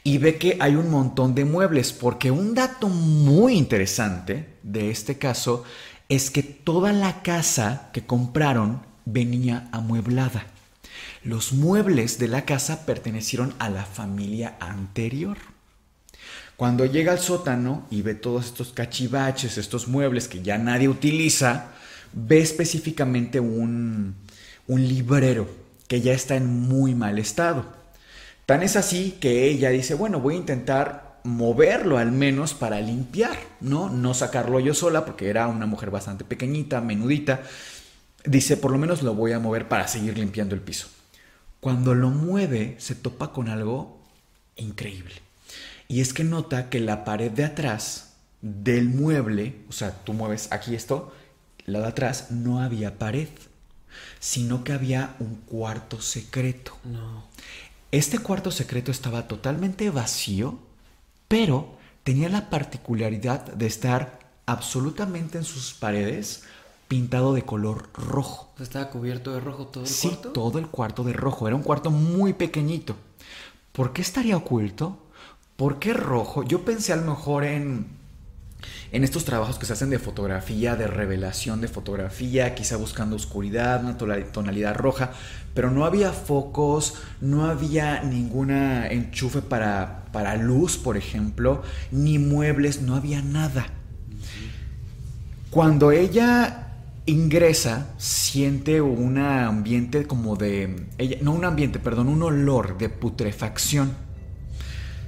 [0.08, 5.18] y ve que hay un montón de muebles, porque un dato muy interesante de este
[5.18, 5.66] caso
[6.08, 10.46] es que toda la casa que compraron venía amueblada.
[11.26, 15.40] Los muebles de la casa pertenecieron a la familia anterior.
[16.56, 21.72] Cuando llega al sótano y ve todos estos cachivaches, estos muebles que ya nadie utiliza,
[22.14, 24.16] ve específicamente un,
[24.68, 25.50] un librero
[25.90, 27.77] que ya está en muy mal estado.
[28.48, 33.38] Tan es así que ella dice, bueno, voy a intentar moverlo al menos para limpiar,
[33.60, 33.90] ¿no?
[33.90, 37.42] No sacarlo yo sola porque era una mujer bastante pequeñita, menudita.
[38.24, 40.88] Dice, por lo menos lo voy a mover para seguir limpiando el piso.
[41.60, 44.00] Cuando lo mueve, se topa con algo
[44.56, 45.16] increíble.
[45.90, 50.48] Y es que nota que la pared de atrás del mueble, o sea, tú mueves
[50.54, 51.14] aquí esto,
[51.66, 53.28] la de atrás, no había pared,
[54.22, 56.78] sino que había un cuarto secreto.
[56.86, 57.26] No.
[57.92, 60.60] Este cuarto secreto estaba totalmente vacío,
[61.28, 66.44] pero tenía la particularidad de estar absolutamente en sus paredes
[66.88, 68.54] pintado de color rojo.
[68.60, 70.30] ¿Estaba cubierto de rojo todo el Sí, cuarto?
[70.32, 71.48] todo el cuarto de rojo.
[71.48, 72.96] Era un cuarto muy pequeñito.
[73.72, 74.98] ¿Por qué estaría oculto?
[75.56, 76.44] ¿Por qué rojo?
[76.44, 77.88] Yo pensé a lo mejor en,
[78.92, 83.84] en estos trabajos que se hacen de fotografía, de revelación de fotografía, quizá buscando oscuridad,
[83.84, 83.98] una
[84.32, 85.12] tonalidad roja,
[85.58, 92.84] pero no había focos, no había ninguna enchufe para, para luz, por ejemplo, ni muebles,
[92.84, 93.66] no había nada.
[95.50, 96.76] Cuando ella
[97.08, 100.86] ingresa, siente un ambiente como de...
[101.00, 103.94] Ella, no un ambiente, perdón, un olor de putrefacción.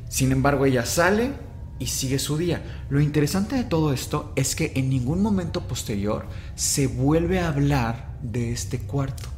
[0.10, 1.30] Sin embargo, ella sale
[1.78, 2.88] y sigue su día.
[2.90, 8.18] Lo interesante de todo esto es que en ningún momento posterior se vuelve a hablar
[8.24, 9.30] de este cuarto.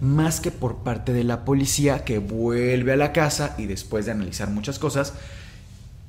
[0.00, 4.12] Más que por parte de la policía que vuelve a la casa y después de
[4.12, 5.14] analizar muchas cosas,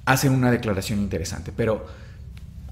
[0.06, 1.52] hacen una declaración interesante.
[1.56, 1.86] Pero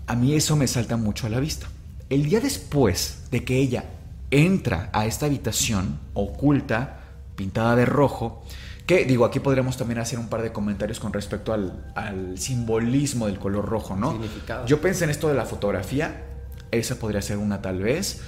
[0.06, 1.68] a mí eso me salta mucho a la vista.
[2.10, 3.86] El día después de que ella
[4.32, 7.00] entra a esta habitación oculta,
[7.36, 8.44] pintada de rojo,
[8.86, 13.28] que digo, aquí podríamos también hacer un par de comentarios con respecto al, al simbolismo
[13.28, 14.18] del color rojo, ¿no?
[14.66, 16.24] Yo pensé en esto de la fotografía,
[16.72, 18.22] esa podría ser una tal vez,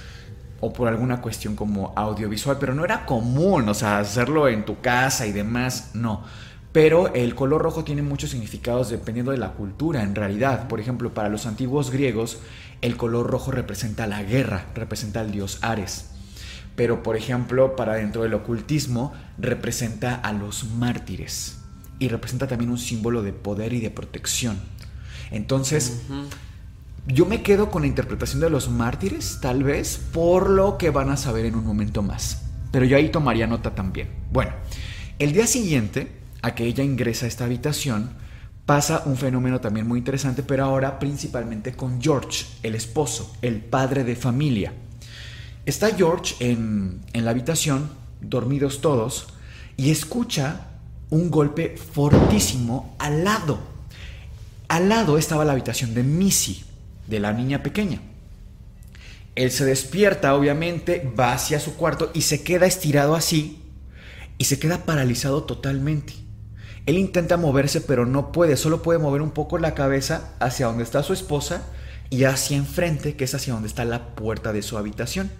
[0.60, 4.80] o por alguna cuestión como audiovisual, pero no era común, o sea, hacerlo en tu
[4.80, 6.22] casa y demás, no.
[6.72, 10.68] Pero el color rojo tiene muchos significados dependiendo de la cultura, en realidad.
[10.68, 12.38] Por ejemplo, para los antiguos griegos,
[12.80, 16.10] el color rojo representa la guerra, representa al dios Ares.
[16.76, 21.58] Pero, por ejemplo, para dentro del ocultismo, representa a los mártires.
[21.98, 24.58] Y representa también un símbolo de poder y de protección.
[25.32, 26.02] Entonces,
[27.06, 31.10] yo me quedo con la interpretación de los mártires, tal vez, por lo que van
[31.10, 32.42] a saber en un momento más.
[32.70, 34.08] Pero yo ahí tomaría nota también.
[34.30, 34.52] Bueno,
[35.18, 38.10] el día siguiente, a que ella ingresa a esta habitación,
[38.66, 44.04] pasa un fenómeno también muy interesante, pero ahora principalmente con George, el esposo, el padre
[44.04, 44.72] de familia.
[45.66, 49.28] Está George en, en la habitación, dormidos todos,
[49.76, 50.68] y escucha
[51.10, 53.58] un golpe fortísimo al lado.
[54.68, 56.64] Al lado estaba la habitación de Missy,
[57.10, 58.00] de la niña pequeña.
[59.34, 63.62] Él se despierta, obviamente, va hacia su cuarto y se queda estirado así
[64.38, 66.14] y se queda paralizado totalmente.
[66.86, 70.82] Él intenta moverse, pero no puede, solo puede mover un poco la cabeza hacia donde
[70.82, 71.62] está su esposa
[72.08, 75.30] y hacia enfrente, que es hacia donde está la puerta de su habitación.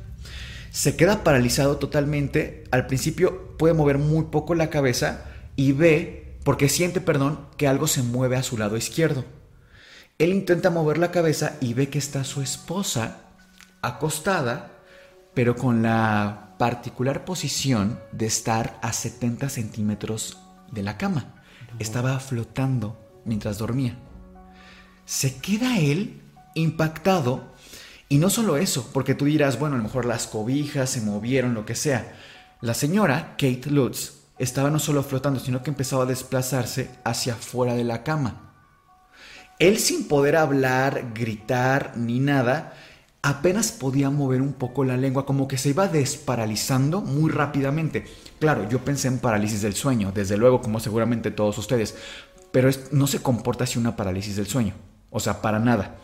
[0.70, 5.24] Se queda paralizado totalmente, al principio puede mover muy poco la cabeza
[5.56, 9.24] y ve, porque siente, perdón, que algo se mueve a su lado izquierdo.
[10.20, 13.20] Él intenta mover la cabeza y ve que está su esposa
[13.80, 14.70] acostada,
[15.33, 20.37] pero con la particular posición de estar a 70 centímetros
[20.70, 21.42] de la cama.
[21.78, 23.96] Estaba flotando mientras dormía.
[25.06, 26.20] Se queda él
[26.54, 27.54] impactado
[28.11, 31.54] y no solo eso, porque tú dirás, bueno, a lo mejor las cobijas se movieron,
[31.54, 32.14] lo que sea.
[32.61, 37.72] La señora, Kate Lutz, estaba no solo flotando, sino que empezaba a desplazarse hacia afuera
[37.72, 38.50] de la cama.
[39.61, 42.73] Él sin poder hablar, gritar ni nada,
[43.20, 48.07] apenas podía mover un poco la lengua, como que se iba desparalizando muy rápidamente.
[48.38, 51.94] Claro, yo pensé en parálisis del sueño, desde luego, como seguramente todos ustedes,
[52.52, 54.73] pero no se comporta así una parálisis del sueño,
[55.11, 55.96] o sea, para nada.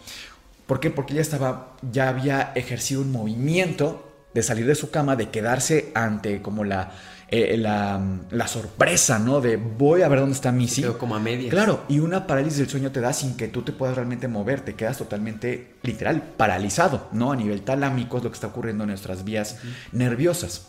[0.66, 0.90] ¿Por qué?
[0.90, 5.92] Porque ella estaba, ya había ejercido un movimiento de salir de su cama, de quedarse
[5.94, 6.92] ante como la,
[7.28, 8.00] eh, la,
[8.30, 9.40] la sorpresa, ¿no?
[9.40, 10.82] De voy a ver dónde está Missy.
[10.82, 11.50] quedó como a medias.
[11.50, 14.60] Claro, y una parálisis del sueño te da sin que tú te puedas realmente mover,
[14.60, 17.32] te quedas totalmente, literal, paralizado, ¿no?
[17.32, 19.58] A nivel talámico es lo que está ocurriendo en nuestras vías
[19.92, 20.68] nerviosas.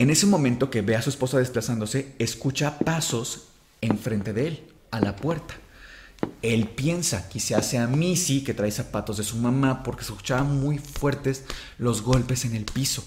[0.00, 3.48] En ese momento que ve a su esposa desplazándose, escucha pasos
[3.80, 5.54] enfrente de él, a la puerta.
[6.42, 10.78] Él piensa, quizás sea Missy que trae zapatos de su mamá porque se escuchaban muy
[10.78, 11.44] fuertes
[11.78, 13.04] los golpes en el piso.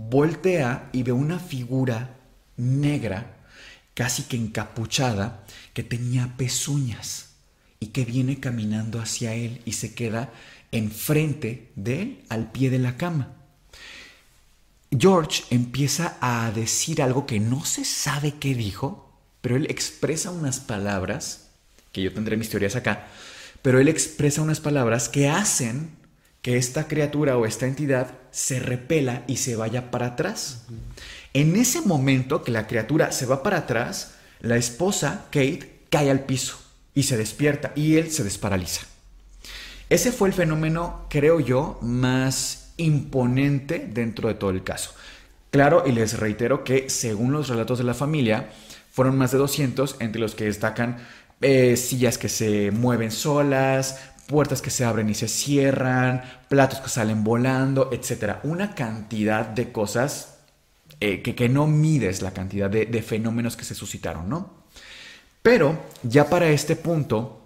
[0.00, 2.16] Voltea y ve una figura
[2.56, 3.36] negra,
[3.94, 5.44] casi que encapuchada,
[5.74, 7.30] que tenía pezuñas
[7.80, 10.32] y que viene caminando hacia él y se queda
[10.70, 13.34] enfrente de él, al pie de la cama.
[14.96, 20.60] George empieza a decir algo que no se sabe qué dijo, pero él expresa unas
[20.60, 21.48] palabras,
[21.90, 23.08] que yo tendré mis teorías acá,
[23.62, 25.97] pero él expresa unas palabras que hacen
[26.56, 30.66] esta criatura o esta entidad se repela y se vaya para atrás.
[31.34, 36.20] En ese momento que la criatura se va para atrás, la esposa, Kate, cae al
[36.20, 36.58] piso
[36.94, 38.82] y se despierta y él se desparaliza.
[39.90, 44.92] Ese fue el fenómeno, creo yo, más imponente dentro de todo el caso.
[45.50, 48.50] Claro, y les reitero que según los relatos de la familia,
[48.92, 50.98] fueron más de 200, entre los que destacan
[51.40, 56.90] eh, sillas que se mueven solas, puertas que se abren y se cierran, platos que
[56.90, 58.36] salen volando, etc.
[58.44, 60.40] Una cantidad de cosas
[61.00, 64.64] eh, que, no mides la cantidad de, de fenómenos que se suscitaron, ¿no?
[65.42, 67.40] Pero ya para este punto,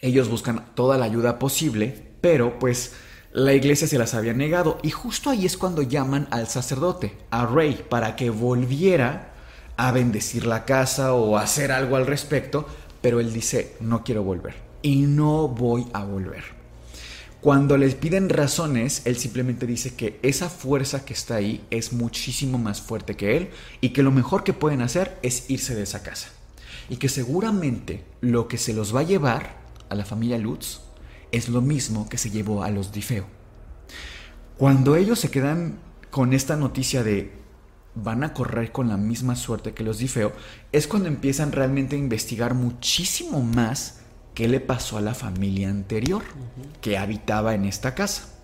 [0.00, 2.94] ellos buscan toda la ayuda posible, pero pues
[3.32, 7.44] la iglesia se las había negado y justo ahí es cuando llaman al sacerdote, a
[7.44, 9.34] Rey, para que volviera
[9.76, 12.66] a bendecir la casa o hacer algo al respecto,
[13.02, 16.44] pero él dice, no quiero volver y no voy a volver.
[17.40, 22.56] Cuando les piden razones, él simplemente dice que esa fuerza que está ahí es muchísimo
[22.56, 26.04] más fuerte que él y que lo mejor que pueden hacer es irse de esa
[26.04, 26.28] casa.
[26.88, 29.56] Y que seguramente lo que se los va a llevar
[29.88, 30.82] a la familia Lutz
[31.32, 33.26] es lo mismo que se llevó a los Difeo.
[34.56, 35.80] Cuando ellos se quedan
[36.12, 37.32] con esta noticia de
[37.96, 40.32] van a correr con la misma suerte que los Difeo,
[40.70, 44.05] es cuando empiezan realmente a investigar muchísimo más
[44.36, 46.22] qué le pasó a la familia anterior
[46.82, 48.34] que habitaba en esta casa.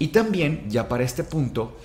[0.00, 1.78] Y también, ya para este punto,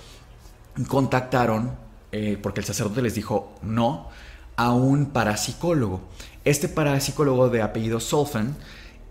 [0.88, 1.70] contactaron,
[2.10, 4.08] eh, porque el sacerdote les dijo no,
[4.56, 6.00] a un parapsicólogo.
[6.44, 8.56] Este parapsicólogo de apellido Solfen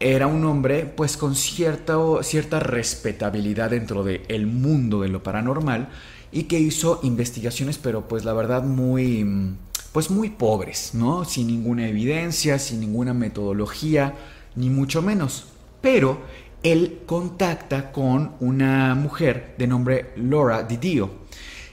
[0.02, 5.88] era un hombre pues con cierta, cierta respetabilidad dentro del mundo de lo paranormal
[6.34, 9.56] y que hizo investigaciones pero pues la verdad muy
[9.98, 11.26] pues muy pobres, ¿no?
[11.26, 14.14] Sin ninguna evidencia, sin ninguna metodología,
[14.54, 15.48] ni mucho menos.
[15.82, 16.22] Pero
[16.62, 21.10] él contacta con una mujer de nombre Laura Didio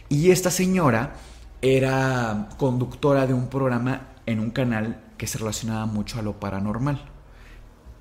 [0.09, 1.17] y esta señora
[1.61, 7.05] era conductora de un programa en un canal que se relacionaba mucho a lo paranormal.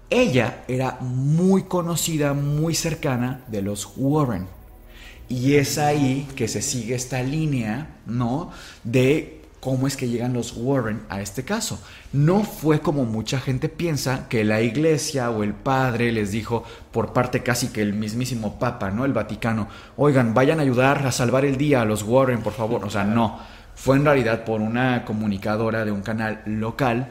[0.10, 4.48] Ella era muy conocida, muy cercana de los Warren.
[5.28, 8.52] Y es ahí que se sigue esta línea, ¿no?
[8.86, 11.80] De cómo es que llegan los Warren a este caso.
[12.12, 17.14] No fue como mucha gente piensa que la iglesia o el padre les dijo por
[17.14, 19.06] parte casi que el mismísimo papa, ¿no?
[19.06, 22.84] El Vaticano, oigan, vayan a ayudar a salvar el día a los Warren, por favor.
[22.84, 23.40] O sea, no.
[23.74, 27.08] Fue en realidad por una comunicadora de un canal local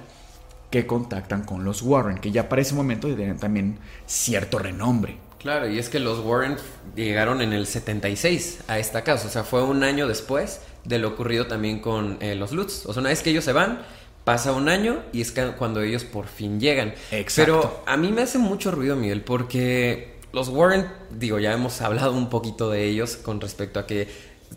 [0.70, 5.16] que contactan con los Warren, que ya para ese momento tienen también cierto renombre.
[5.42, 6.56] Claro, y es que los Warren
[6.94, 11.08] llegaron en el 76 a esta casa, o sea, fue un año después de lo
[11.08, 12.86] ocurrido también con eh, los Lutz.
[12.86, 13.82] O sea, una vez que ellos se van,
[14.24, 16.94] pasa un año y es cuando ellos por fin llegan.
[17.10, 17.60] Exacto.
[17.60, 22.12] Pero a mí me hace mucho ruido, Miguel, porque los Warren, digo, ya hemos hablado
[22.12, 24.08] un poquito de ellos con respecto a que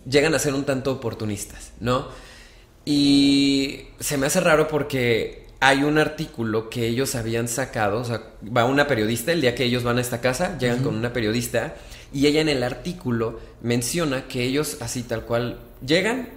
[0.07, 2.07] llegan a ser un tanto oportunistas, ¿no?
[2.85, 8.21] Y se me hace raro porque hay un artículo que ellos habían sacado, o sea,
[8.55, 11.73] va una periodista, el día que ellos van a esta casa, llegan con una periodista
[12.13, 16.29] y ella en el artículo menciona que ellos así tal cual llegan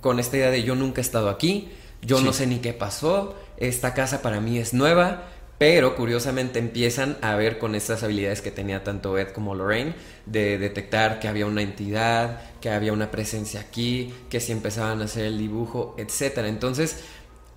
[0.00, 1.68] con esta idea de yo nunca he estado aquí,
[2.02, 5.22] yo no sé ni qué pasó, esta casa para mí es nueva,
[5.56, 9.94] pero curiosamente empiezan a ver con estas habilidades que tenía tanto Ed como Lorraine
[10.26, 15.04] de detectar que había una entidad, que había una presencia aquí, que si empezaban a
[15.04, 16.48] hacer el dibujo, etcétera.
[16.48, 17.04] Entonces,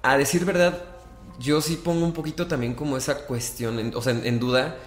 [0.04, 0.97] a decir verdad,
[1.40, 4.78] yo sí pongo un poquito también como esa cuestión, o sea, en duda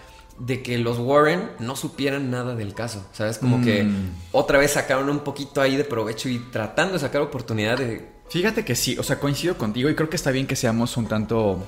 [0.41, 3.39] de que los Warren no supieran nada del caso, ¿sabes?
[3.39, 4.13] Como que mm.
[4.33, 8.09] otra vez sacaron un poquito ahí de provecho y tratando de sacar oportunidad de...
[8.31, 11.07] Fíjate que sí, o sea, coincido contigo y creo que está bien que seamos un
[11.07, 11.63] tanto,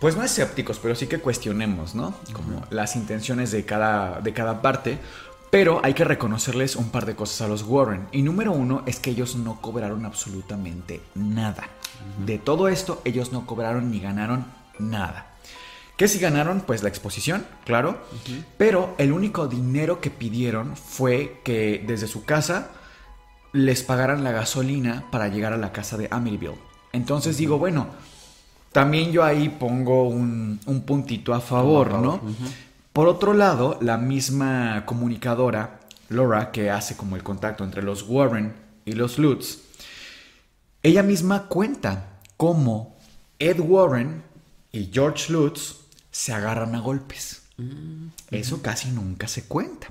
[0.00, 2.14] pues no escépticos, pero sí que cuestionemos, ¿no?
[2.32, 4.98] Como las intenciones de cada, de cada parte,
[5.50, 8.08] pero hay que reconocerles un par de cosas a los Warren.
[8.10, 11.68] Y número uno es que ellos no cobraron absolutamente nada.
[12.24, 14.46] De todo esto, ellos no cobraron ni ganaron
[14.78, 15.26] nada.
[15.96, 17.98] Que si ganaron, pues la exposición, claro.
[18.58, 22.70] Pero el único dinero que pidieron fue que desde su casa
[23.52, 26.58] les pagaran la gasolina para llegar a la casa de Amityville.
[26.92, 27.86] Entonces digo, bueno,
[28.72, 32.20] también yo ahí pongo un, puntito a favor, ¿no?
[32.92, 38.52] Por otro lado, la misma comunicadora, Laura, que hace como el contacto entre los Warren
[38.84, 39.63] y los Lutz,
[40.84, 42.94] ella misma cuenta cómo
[43.38, 44.22] Ed Warren
[44.70, 45.76] y George Lutz
[46.10, 47.42] se agarran a golpes.
[47.56, 49.88] Mm, Eso casi nunca se cuenta.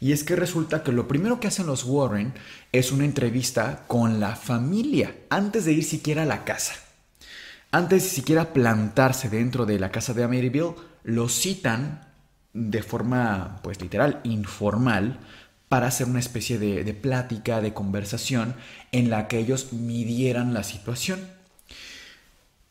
[0.00, 2.32] Y es que resulta que lo primero que hacen los Warren
[2.72, 6.74] es una entrevista con la familia antes de ir siquiera a la casa.
[7.72, 12.06] Antes de siquiera plantarse dentro de la casa de Amityville, lo citan
[12.52, 15.18] de forma, pues literal, informal,
[15.70, 18.56] para hacer una especie de, plática, de conversación
[18.90, 21.20] en la que ellos midieran la situación.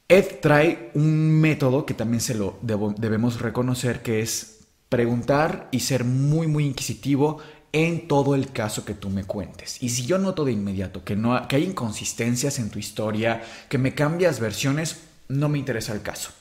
[0.09, 6.03] Ed trae un método que también se lo debemos reconocer, que es preguntar y ser
[6.03, 7.37] muy, muy inquisitivo
[7.71, 9.81] en todo el caso que tú me cuentes.
[9.81, 13.77] Y si yo noto de inmediato que, no, que hay inconsistencias en tu historia, que
[13.77, 16.31] me cambias versiones, no me interesa el caso.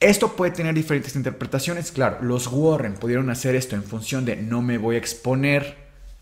[0.00, 4.62] Esto puede tener diferentes interpretaciones, claro, los Warren pudieron hacer esto en función de no
[4.62, 5.76] me voy a exponer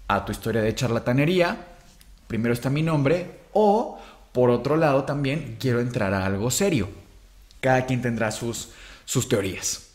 [0.09, 1.57] a tu historia de charlatanería,
[2.27, 3.97] primero está mi nombre, o
[4.33, 6.89] por otro lado también quiero entrar a algo serio.
[7.61, 8.71] Cada quien tendrá sus,
[9.05, 9.91] sus teorías.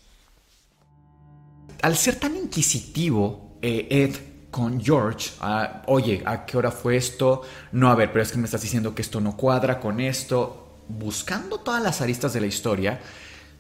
[1.82, 4.16] Al ser tan inquisitivo, eh, Ed
[4.50, 7.42] con George, ah, oye, ¿a qué hora fue esto?
[7.74, 10.60] No, a ver, pero es que me estás diciendo que esto no cuadra con esto.
[10.88, 13.02] Buscando todas las aristas de la historia,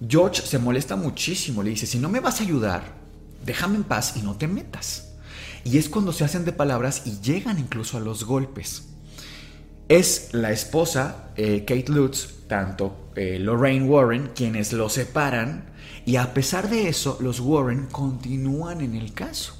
[0.05, 2.83] George se molesta muchísimo, le dice, si no me vas a ayudar,
[3.45, 5.13] déjame en paz y no te metas.
[5.63, 8.89] Y es cuando se hacen de palabras y llegan incluso a los golpes.
[9.87, 15.71] Es la esposa, eh, Kate Lutz, tanto eh, Lorraine Warren, quienes lo separan,
[16.05, 19.55] y a pesar de eso, los Warren continúan en el caso.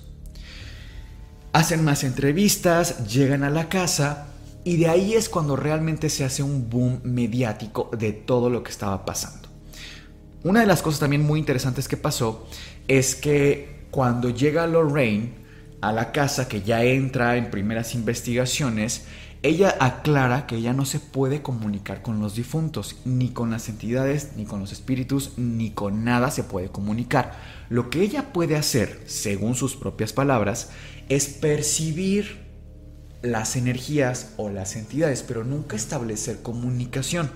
[1.54, 4.28] Hacen más entrevistas, llegan a la casa,
[4.64, 8.72] y de ahí es cuando realmente se hace un boom mediático de todo lo que
[8.72, 9.43] estaba pasando.
[10.44, 12.46] Una de las cosas también muy interesantes que pasó
[12.90, 15.36] es que cuando llega Lorraine
[15.80, 19.06] a la casa, que ya entra en primeras investigaciones,
[19.42, 24.32] ella aclara que ella no se puede comunicar con los difuntos, ni con las entidades,
[24.36, 27.34] ni con los espíritus, ni con nada se puede comunicar.
[27.70, 30.72] Lo que ella puede hacer, según sus propias palabras,
[31.08, 32.44] es percibir
[33.22, 37.30] las energías o las entidades, pero nunca establecer comunicación.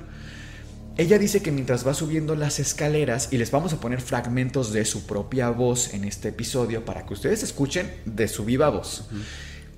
[0.98, 4.84] Ella dice que mientras va subiendo las escaleras, y les vamos a poner fragmentos de
[4.84, 9.08] su propia voz en este episodio para que ustedes escuchen de su viva voz,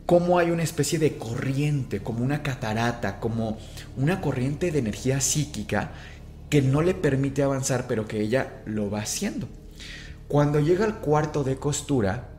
[0.06, 3.58] cómo hay una especie de corriente, como una catarata, como
[3.98, 5.92] una corriente de energía psíquica
[6.50, 9.50] que no le permite avanzar, pero que ella lo va haciendo.
[10.30, 12.30] Cuando llega al cuarto de costura,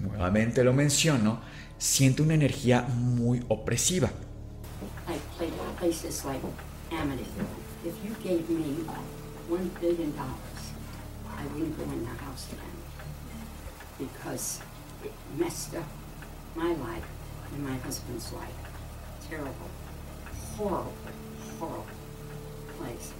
[0.00, 1.42] nuevamente lo menciono,
[1.76, 4.08] siente una energía muy opresiva.
[7.88, 8.84] If you gave me
[9.48, 10.60] one billion dollars,
[11.24, 12.78] I wouldn't go in that house again
[13.98, 14.60] because
[15.02, 15.88] it messed up
[16.54, 17.08] my life
[17.52, 18.58] and my husband's life.
[19.30, 19.70] Terrible,
[20.56, 20.92] horrible,
[21.58, 21.86] horrible
[22.76, 23.14] place.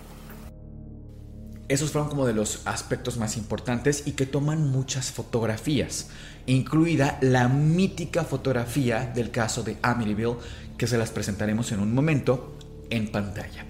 [1.68, 6.08] Esos fueron como de los aspectos más importantes y que toman muchas fotografías,
[6.46, 10.36] incluida la mítica fotografía del caso de Amityville,
[10.78, 12.56] que se las presentaremos en un momento
[12.88, 13.67] en pantalla.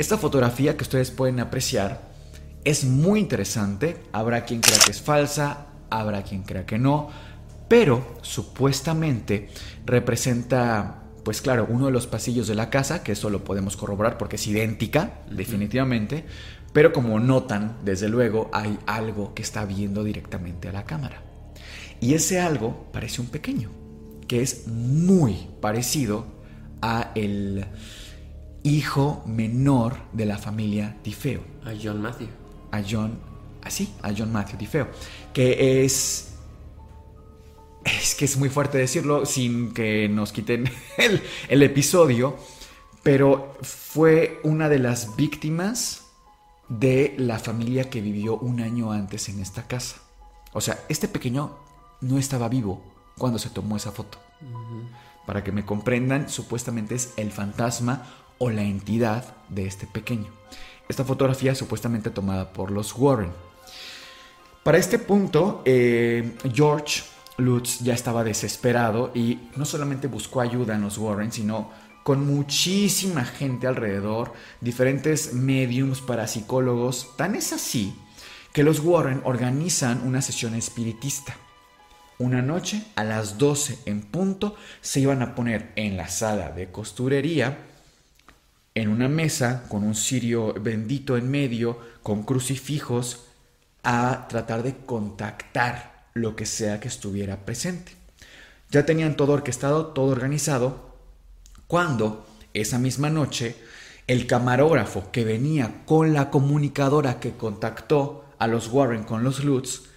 [0.00, 2.00] Esta fotografía que ustedes pueden apreciar
[2.64, 3.98] es muy interesante.
[4.12, 7.10] Habrá quien crea que es falsa, habrá quien crea que no,
[7.68, 9.50] pero supuestamente
[9.84, 14.16] representa, pues claro, uno de los pasillos de la casa, que eso lo podemos corroborar
[14.16, 16.24] porque es idéntica, definitivamente,
[16.72, 21.22] pero como notan, desde luego, hay algo que está viendo directamente a la cámara.
[22.00, 23.68] Y ese algo parece un pequeño,
[24.26, 26.24] que es muy parecido
[26.80, 27.66] a el
[28.62, 31.40] hijo menor de la familia Tifeo.
[31.64, 32.28] A John Matthew.
[32.70, 33.18] A John,
[33.62, 34.88] así, a John Matthew Tifeo.
[35.32, 36.26] Que es.
[37.84, 42.36] Es que es muy fuerte decirlo sin que nos quiten el, el episodio.
[43.02, 46.04] Pero fue una de las víctimas
[46.68, 49.96] de la familia que vivió un año antes en esta casa.
[50.52, 51.56] O sea, este pequeño
[52.00, 52.82] no estaba vivo
[53.16, 54.18] cuando se tomó esa foto.
[55.26, 58.06] Para que me comprendan, supuestamente es el fantasma
[58.42, 60.28] o la entidad de este pequeño.
[60.88, 63.30] Esta fotografía supuestamente tomada por los Warren.
[64.64, 67.02] Para este punto, eh, George
[67.36, 71.70] Lutz ya estaba desesperado y no solamente buscó ayuda en los Warren, sino
[72.02, 77.14] con muchísima gente alrededor, diferentes mediums, parapsicólogos.
[77.16, 77.94] Tan es así
[78.54, 81.36] que los Warren organizan una sesión espiritista.
[82.18, 86.70] Una noche, a las 12 en punto, se iban a poner en la sala de
[86.70, 87.69] costurería
[88.80, 93.26] en una mesa con un cirio bendito en medio, con crucifijos,
[93.82, 97.92] a tratar de contactar lo que sea que estuviera presente.
[98.70, 100.96] Ya tenían todo orquestado, todo organizado,
[101.66, 103.54] cuando esa misma noche
[104.06, 109.89] el camarógrafo que venía con la comunicadora que contactó a los Warren con los Lutz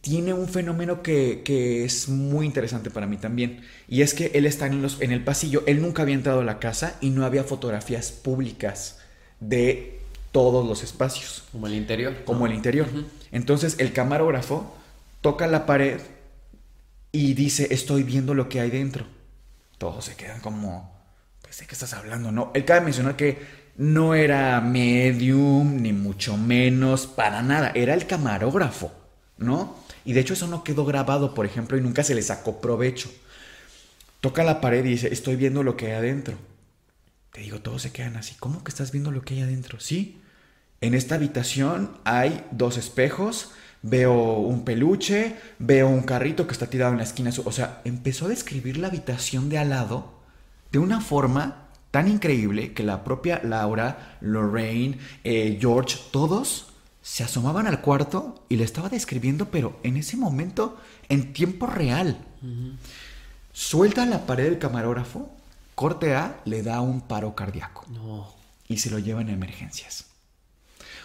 [0.00, 3.62] tiene un fenómeno que, es muy interesante para mí también.
[3.88, 6.44] Y es que él está en, los, en el pasillo, él nunca había entrado a
[6.44, 8.98] la casa y no había fotografías públicas
[9.40, 10.00] de
[10.32, 11.44] todos los espacios.
[11.52, 12.24] Como el interior.
[12.24, 12.88] Como el interior.
[13.30, 14.76] Entonces el camarógrafo
[15.20, 16.00] toca la pared
[17.12, 19.06] y dice, estoy viendo lo que hay dentro.
[19.78, 20.90] Todos se quedan como,
[21.42, 22.32] pues, ¿de qué estás hablando?
[22.32, 28.06] No, él cabe mencionar que no era medium, ni mucho menos, para nada, era el
[28.06, 28.92] camarógrafo,
[29.38, 29.76] ¿no?
[30.04, 33.10] Y de hecho eso no quedó grabado, por ejemplo, y nunca se le sacó provecho.
[34.20, 36.36] Toca la pared y dice, estoy viendo lo que hay adentro.
[37.32, 38.36] Te digo, todos se quedan así.
[38.38, 39.80] ¿Cómo que estás viendo lo que hay adentro?
[39.80, 40.20] Sí.
[40.80, 46.92] En esta habitación hay dos espejos, veo un peluche, veo un carrito que está tirado
[46.92, 47.30] en la esquina.
[47.44, 50.20] O sea, empezó a describir la habitación de al lado
[50.72, 56.71] de una forma tan increíble que la propia Laura, Lorraine, eh, George, todos
[57.02, 60.78] se asomaban al cuarto y le estaba describiendo, pero en ese momento,
[61.08, 62.24] en tiempo real.
[63.52, 65.28] Suelta la pared del camarógrafo,
[65.74, 67.84] corte A, le da un paro cardíaco.
[68.68, 70.06] Y se lo llevan a emergencias.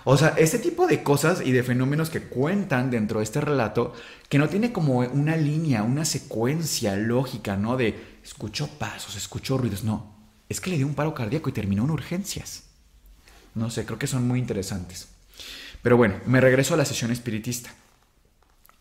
[0.03, 3.93] O sea, este tipo de cosas y de fenómenos que cuentan dentro de este relato,
[4.29, 7.75] que no tiene como una línea, una secuencia lógica, ¿no?
[7.75, 10.15] De escuchó pasos, escuchó ruidos, no.
[10.47, 12.63] Es que le dio un paro cardíaco y terminó en urgencias.
[13.53, 15.09] No sé, creo que son muy interesantes.
[15.81, 17.73] Pero bueno, me regreso a la sesión espiritista.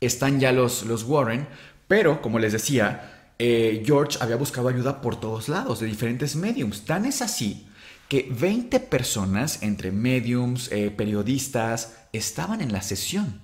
[0.00, 1.48] Están ya los, los Warren,
[1.88, 6.84] pero como les decía, eh, George había buscado ayuda por todos lados, de diferentes mediums.
[6.84, 7.68] Tan es así
[8.08, 13.40] que 20 personas, entre mediums, eh, periodistas, estaban en la sesión.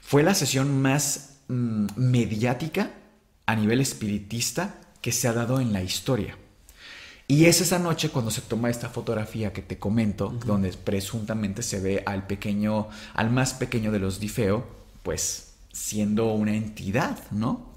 [0.00, 2.90] Fue la sesión más mm, mediática
[3.46, 6.36] a nivel espiritista que se ha dado en la historia.
[7.26, 11.80] Y es esa noche cuando se toma esta fotografía que te comento, donde presuntamente se
[11.80, 14.66] ve al pequeño, al más pequeño de los Difeo,
[15.02, 17.72] pues siendo una entidad, ¿no?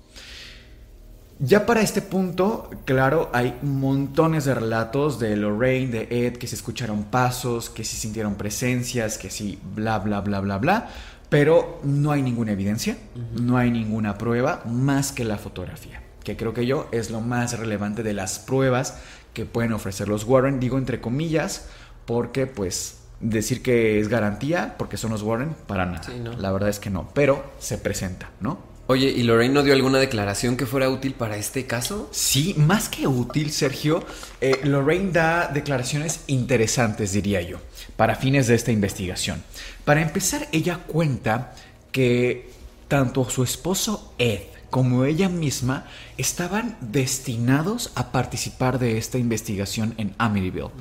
[1.39, 6.55] Ya para este punto, claro, hay montones de relatos de Lorraine, de Ed, que se
[6.55, 10.89] escucharon pasos, que se sintieron presencias, que sí, bla, bla, bla, bla, bla,
[11.29, 12.97] pero no hay ninguna evidencia,
[13.39, 17.57] no hay ninguna prueba más que la fotografía, que creo que yo es lo más
[17.57, 18.95] relevante de las pruebas
[19.38, 21.67] que pueden ofrecer los Warren, digo entre comillas,
[22.05, 26.09] porque pues decir que es garantía, porque son los Warren, para nada.
[26.39, 28.57] La verdad es que no, pero se presenta, ¿no?
[28.88, 32.09] Oye, ¿y Lorraine no dio alguna declaración que fuera útil para este caso?
[32.11, 34.03] Sí, más que útil, Sergio,
[34.41, 37.59] eh, Lorraine da declaraciones interesantes, diría yo,
[37.95, 39.43] para fines de esta investigación.
[39.85, 41.53] Para empezar, ella cuenta
[41.91, 42.49] que
[42.88, 45.86] tanto su esposo Ed como ella misma
[46.18, 50.72] estaban destinados a participar de esta investigación en Amityville.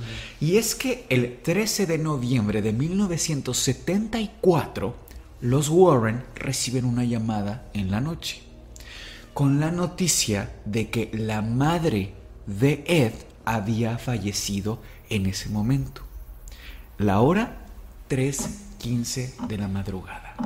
[0.40, 4.96] Y es que el 13 de noviembre de 1974,
[5.40, 8.46] los Warren reciben una llamada en la noche
[9.36, 12.14] con la noticia de que la madre
[12.46, 13.12] de Ed
[13.44, 14.80] había fallecido
[15.10, 16.00] en ese momento.
[16.96, 17.58] La hora
[18.08, 20.36] 3.15 de la madrugada.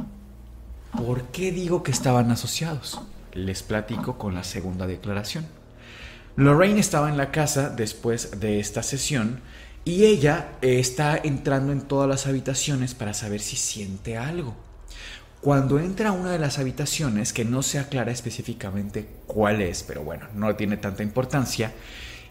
[0.90, 3.00] ¿Por qué digo que estaban asociados?
[3.32, 5.46] Les platico con la segunda declaración.
[6.36, 9.40] Lorraine estaba en la casa después de esta sesión
[9.84, 14.54] y ella está entrando en todas las habitaciones para saber si siente algo.
[15.40, 20.02] Cuando entra a una de las habitaciones, que no se aclara específicamente cuál es, pero
[20.02, 21.72] bueno, no tiene tanta importancia,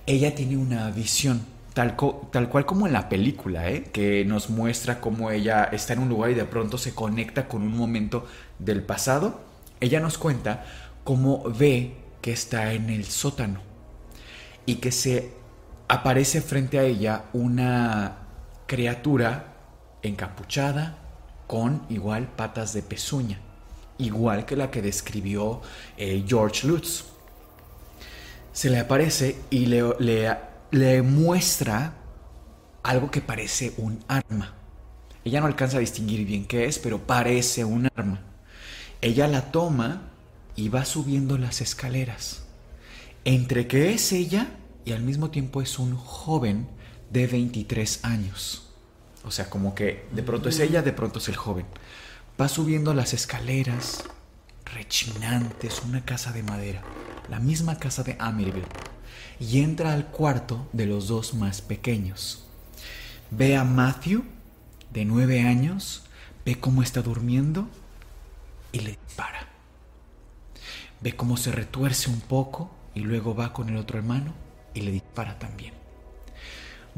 [0.05, 1.41] ella tiene una visión,
[1.73, 1.95] tal,
[2.31, 3.85] tal cual como en la película, ¿eh?
[3.91, 7.63] que nos muestra cómo ella está en un lugar y de pronto se conecta con
[7.63, 8.27] un momento
[8.59, 9.41] del pasado.
[9.79, 10.65] Ella nos cuenta
[11.09, 13.61] como ve que está en el sótano
[14.67, 15.31] y que se
[15.87, 18.17] aparece frente a ella una
[18.67, 19.55] criatura
[20.03, 20.99] encapuchada
[21.47, 23.39] con igual patas de pezuña,
[23.97, 25.61] igual que la que describió
[25.97, 27.05] eh, George Lutz.
[28.53, 30.37] Se le aparece y le, le,
[30.69, 31.95] le muestra
[32.83, 34.53] algo que parece un arma.
[35.25, 38.21] Ella no alcanza a distinguir bien qué es, pero parece un arma.
[39.01, 40.08] Ella la toma
[40.59, 42.43] y va subiendo las escaleras.
[43.23, 46.67] Entre que es ella y al mismo tiempo es un joven
[47.11, 48.69] de 23 años.
[49.23, 51.65] O sea, como que de pronto es ella, de pronto es el joven.
[52.39, 54.03] Va subiendo las escaleras
[54.65, 56.83] rechinantes, una casa de madera,
[57.29, 58.67] la misma casa de Amityville.
[59.39, 62.45] y entra al cuarto de los dos más pequeños.
[63.31, 64.25] Ve a Matthew,
[64.91, 66.03] de nueve años,
[66.45, 67.69] ve cómo está durmiendo
[68.73, 69.38] y le dispara.
[71.01, 74.33] Ve cómo se retuerce un poco y luego va con el otro hermano
[74.73, 75.73] y le dispara también.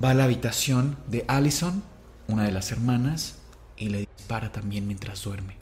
[0.03, 1.83] Va a la habitación de Allison,
[2.27, 3.35] una de las hermanas,
[3.77, 5.57] y le dispara también mientras duerme.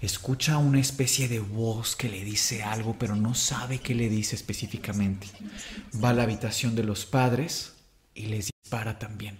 [0.00, 4.34] Escucha una especie de voz que le dice algo, pero no sabe qué le dice
[4.34, 5.28] específicamente.
[6.02, 7.74] Va a la habitación de los padres
[8.12, 9.38] y les dispara también.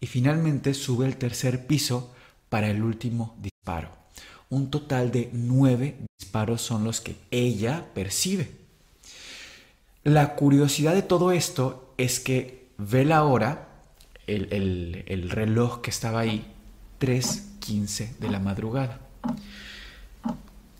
[0.00, 2.14] Y finalmente sube al tercer piso
[2.50, 4.03] para el último disparo.
[4.50, 8.50] Un total de nueve disparos son los que ella percibe.
[10.04, 13.68] La curiosidad de todo esto es que ve la hora,
[14.26, 16.44] el, el reloj que estaba ahí,
[17.00, 19.00] 3.15 de la madrugada.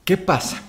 [0.05, 0.63] ¿Qué pasa?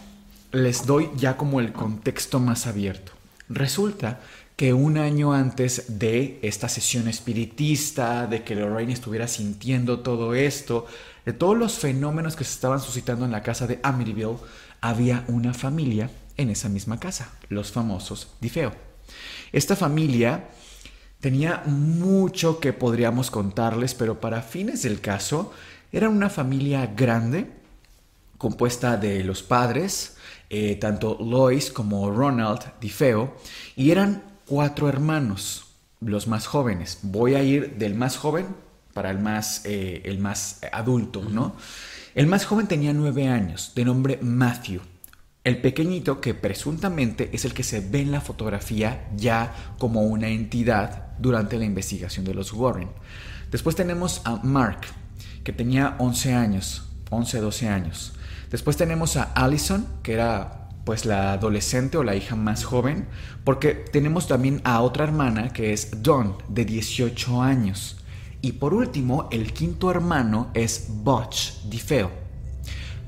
[0.52, 3.12] Les doy ya como el contexto más abierto.
[3.50, 4.22] Resulta
[4.56, 10.88] que un año antes de esta sesión espiritista, de que Lorraine estuviera sintiendo todo esto,
[11.26, 14.38] de todos los fenómenos que se estaban suscitando en la casa de Amityville,
[14.82, 18.72] había una familia en esa misma casa, los famosos Difeo.
[19.52, 20.50] Esta familia
[21.20, 25.54] tenía mucho que podríamos contarles, pero para fines del caso,
[25.92, 27.50] era una familia grande
[28.38, 30.18] compuesta de los padres,
[30.50, 33.36] eh, tanto Lois como Ronald DiFeo,
[33.76, 35.66] y eran cuatro hermanos,
[36.02, 37.00] los más jóvenes.
[37.02, 38.48] Voy a ir del más joven
[38.96, 41.58] para el más, eh, el más adulto, ¿no?
[42.16, 44.80] El más joven tenía nueve años, de nombre Matthew.
[45.44, 50.30] El pequeñito, que presuntamente es el que se ve en la fotografía ya como una
[50.30, 52.88] entidad durante la investigación de los Warren.
[53.52, 54.80] Después tenemos a Mark,
[55.44, 58.14] que tenía 11 años, 11, 12 años.
[58.50, 63.10] Después tenemos a Allison, que era pues la adolescente o la hija más joven,
[63.44, 67.98] porque tenemos también a otra hermana que es Dawn, de 18 años.
[68.46, 72.12] Y por último, el quinto hermano es Butch DiFeo.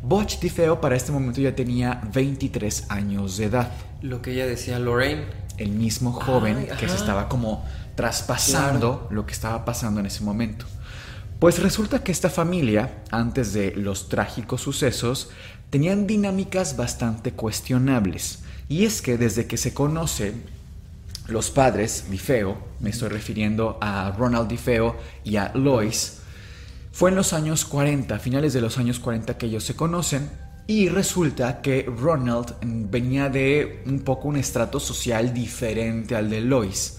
[0.01, 3.71] Butch DiFeo para este momento ya tenía 23 años de edad.
[4.01, 5.25] Lo que ella decía Lorraine.
[5.59, 7.63] El mismo joven que se estaba como
[7.93, 10.65] traspasando lo que estaba pasando en ese momento.
[11.37, 15.29] Pues resulta que esta familia, antes de los trágicos sucesos,
[15.69, 18.39] tenían dinámicas bastante cuestionables.
[18.69, 20.56] Y es que desde que se conocen
[21.27, 26.19] los padres Difeo, me estoy refiriendo a Ronald Difeo y a Lois,
[26.91, 30.29] fue en los años 40, finales de los años 40 que ellos se conocen,
[30.65, 36.97] y resulta que Ronald venía de un poco un estrato social diferente al de Lois.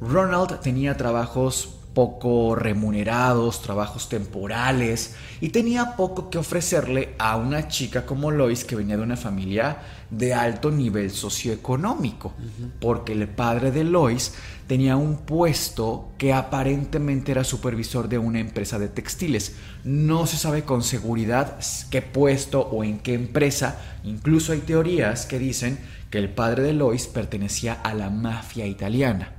[0.00, 8.06] Ronald tenía trabajos poco remunerados, trabajos temporales y tenía poco que ofrecerle a una chica
[8.06, 9.78] como Lois que venía de una familia
[10.10, 12.32] de alto nivel socioeconómico,
[12.80, 14.34] porque el padre de Lois
[14.66, 19.56] tenía un puesto que aparentemente era supervisor de una empresa de textiles.
[19.82, 21.58] No se sabe con seguridad
[21.90, 25.78] qué puesto o en qué empresa, incluso hay teorías que dicen
[26.10, 29.32] que el padre de Lois pertenecía a la mafia italiana.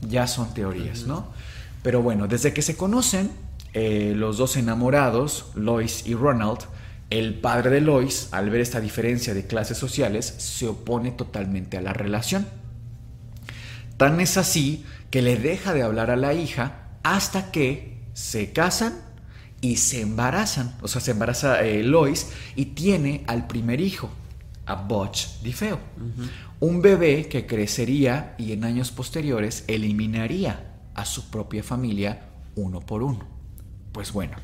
[0.00, 1.26] Ya son teorías, ¿no?
[1.88, 3.30] Pero bueno, desde que se conocen,
[3.72, 6.58] eh, los dos enamorados, Lois y Ronald,
[7.08, 11.80] el padre de Lois, al ver esta diferencia de clases sociales, se opone totalmente a
[11.80, 12.46] la relación.
[13.96, 19.00] Tan es así que le deja de hablar a la hija hasta que se casan
[19.62, 20.76] y se embarazan.
[20.82, 24.10] O sea, se embaraza eh, Lois y tiene al primer hijo,
[24.66, 25.80] a Butch DiFeo.
[26.60, 30.67] Un bebé que crecería y en años posteriores eliminaría
[30.98, 33.20] a su propia familia uno por uno.
[33.92, 34.36] Pues bueno,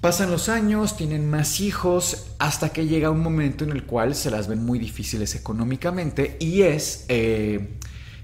[0.00, 4.30] pasan los años, tienen más hijos, hasta que llega un momento en el cual se
[4.30, 7.76] las ven muy difíciles económicamente y es eh,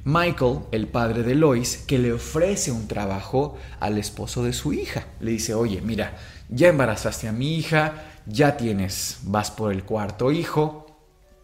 [0.04, 5.06] Michael, el padre de Lois, que le ofrece un trabajo al esposo de su hija.
[5.20, 6.16] Le dice, oye, mira,
[6.48, 10.86] ya embarazaste a mi hija, ya tienes, vas por el cuarto hijo,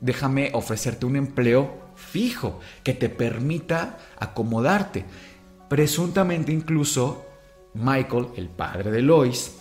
[0.00, 5.04] déjame ofrecerte un empleo fijo que te permita acomodarte.
[5.68, 7.26] Presuntamente incluso
[7.74, 9.58] Michael, el padre de Lois,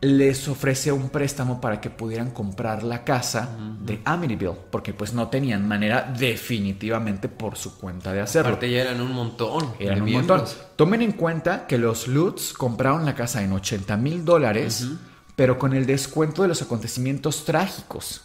[0.00, 5.28] les ofrece un préstamo para que pudieran comprar la casa de Amityville, porque pues no
[5.28, 8.50] tenían manera definitivamente por su cuenta de hacerlo.
[8.50, 9.74] Aparte ya eran un montón.
[9.78, 10.44] Eran un montón.
[10.76, 14.86] Tomen en cuenta que los Lutz compraron la casa en 80 mil dólares,
[15.34, 18.22] pero con el descuento de los acontecimientos trágicos.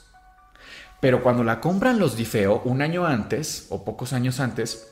[0.99, 4.91] Pero cuando la compran los Difeo un año antes, o pocos años antes,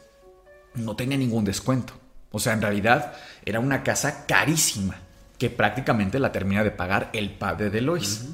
[0.75, 1.93] no tenía ningún descuento.
[2.31, 3.13] O sea, en realidad
[3.45, 4.97] era una casa carísima
[5.37, 8.27] que prácticamente la termina de pagar el padre de Lois.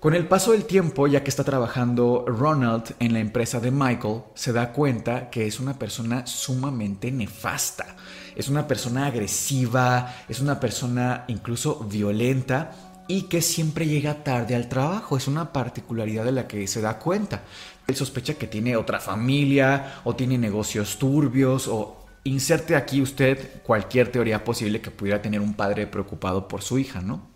[0.00, 4.22] Con el paso del tiempo, ya que está trabajando Ronald en la empresa de Michael,
[4.34, 7.96] se da cuenta que es una persona sumamente nefasta.
[8.34, 12.72] Es una persona agresiva, es una persona incluso violenta
[13.08, 15.18] y que siempre llega tarde al trabajo.
[15.18, 17.42] Es una particularidad de la que se da cuenta.
[17.86, 24.10] Él sospecha que tiene otra familia o tiene negocios turbios o inserte aquí usted cualquier
[24.12, 27.28] teoría posible que pudiera tener un padre preocupado por su hija, ¿no?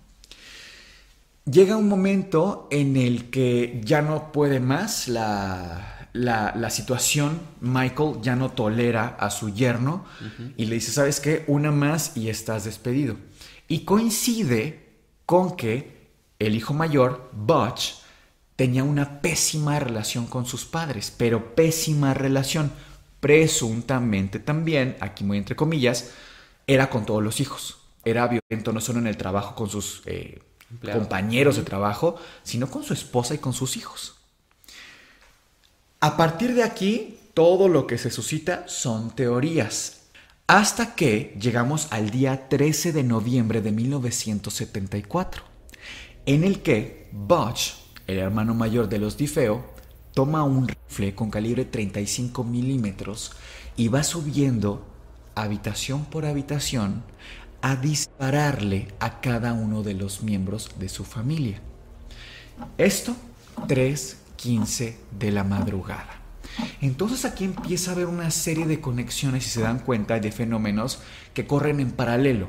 [1.50, 8.34] Llega un momento en el que ya no puede más la, la, situación, Michael ya
[8.34, 10.06] no tolera a su yerno
[10.56, 11.44] y le dice, ¿sabes qué?
[11.46, 13.16] Una más y estás despedido.
[13.68, 14.88] Y coincide
[15.26, 16.08] con que
[16.38, 17.96] el hijo mayor, Butch,
[18.56, 22.72] tenía una pésima relación con sus padres, pero pésima relación.
[23.24, 26.10] Presuntamente también, aquí muy entre comillas,
[26.66, 27.78] era con todos los hijos.
[28.04, 30.02] Era violento no solo en el trabajo con sus...
[30.04, 30.42] Eh,
[30.92, 34.16] compañeros de trabajo, sino con su esposa y con sus hijos.
[36.00, 40.02] A partir de aquí, todo lo que se suscita son teorías,
[40.46, 45.44] hasta que llegamos al día 13 de noviembre de 1974,
[46.26, 49.73] en el que Butch, el hermano mayor de los Difeo,
[50.14, 53.32] toma un rifle con calibre 35 milímetros
[53.76, 54.86] y va subiendo
[55.34, 57.02] habitación por habitación
[57.60, 61.60] a dispararle a cada uno de los miembros de su familia.
[62.78, 63.16] Esto
[63.66, 66.20] 3.15 de la madrugada.
[66.80, 71.00] Entonces aquí empieza a haber una serie de conexiones y se dan cuenta de fenómenos
[71.32, 72.48] que corren en paralelo.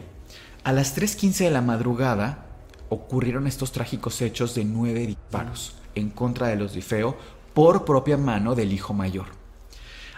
[0.63, 2.45] A las 3.15 de la madrugada
[2.89, 7.18] ocurrieron estos trágicos hechos de nueve disparos en contra de los Difeo
[7.56, 9.28] por propia mano del hijo mayor.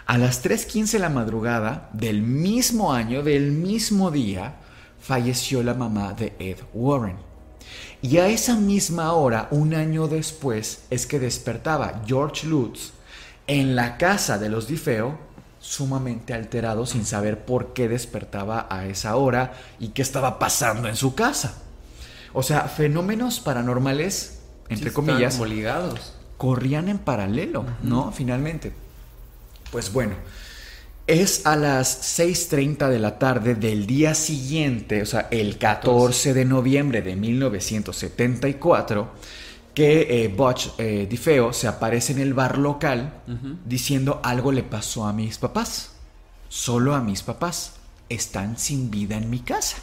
[0.04, 4.56] A las 3.15 de la madrugada del mismo año, del mismo día,
[5.00, 7.16] falleció la mamá de Ed Warren.
[8.02, 12.92] Y a esa misma hora, un año después, es que despertaba George Lutz
[13.46, 15.18] en la casa de los Difeo,
[15.60, 20.96] sumamente alterado, sin saber por qué despertaba a esa hora y qué estaba pasando en
[20.96, 21.62] su casa.
[22.32, 25.38] O sea, fenómenos paranormales, entre comillas,
[26.38, 28.10] corrían en paralelo, ¿no?
[28.12, 28.72] Finalmente.
[29.70, 30.14] Pues bueno,
[31.06, 36.44] es a las 6.30 de la tarde del día siguiente, o sea, el 14 de
[36.44, 39.10] noviembre de 1974,
[39.74, 43.20] que eh, Butch eh, DiFeo se aparece en el bar local
[43.64, 45.92] diciendo algo le pasó a mis papás.
[46.48, 47.74] Solo a mis papás.
[48.08, 49.76] Están sin vida en mi casa.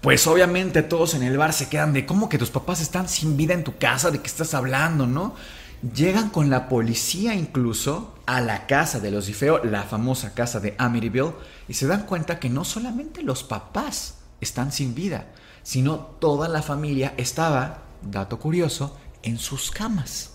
[0.00, 3.36] Pues obviamente todos en el bar se quedan de cómo que tus papás están sin
[3.36, 5.34] vida en tu casa, de qué estás hablando, ¿no?
[5.82, 10.74] Llegan con la policía incluso a la casa de los Difeo, la famosa casa de
[10.76, 11.34] Amityville,
[11.68, 15.26] y se dan cuenta que no solamente los papás están sin vida,
[15.62, 20.32] sino toda la familia estaba, dato curioso, en sus camas.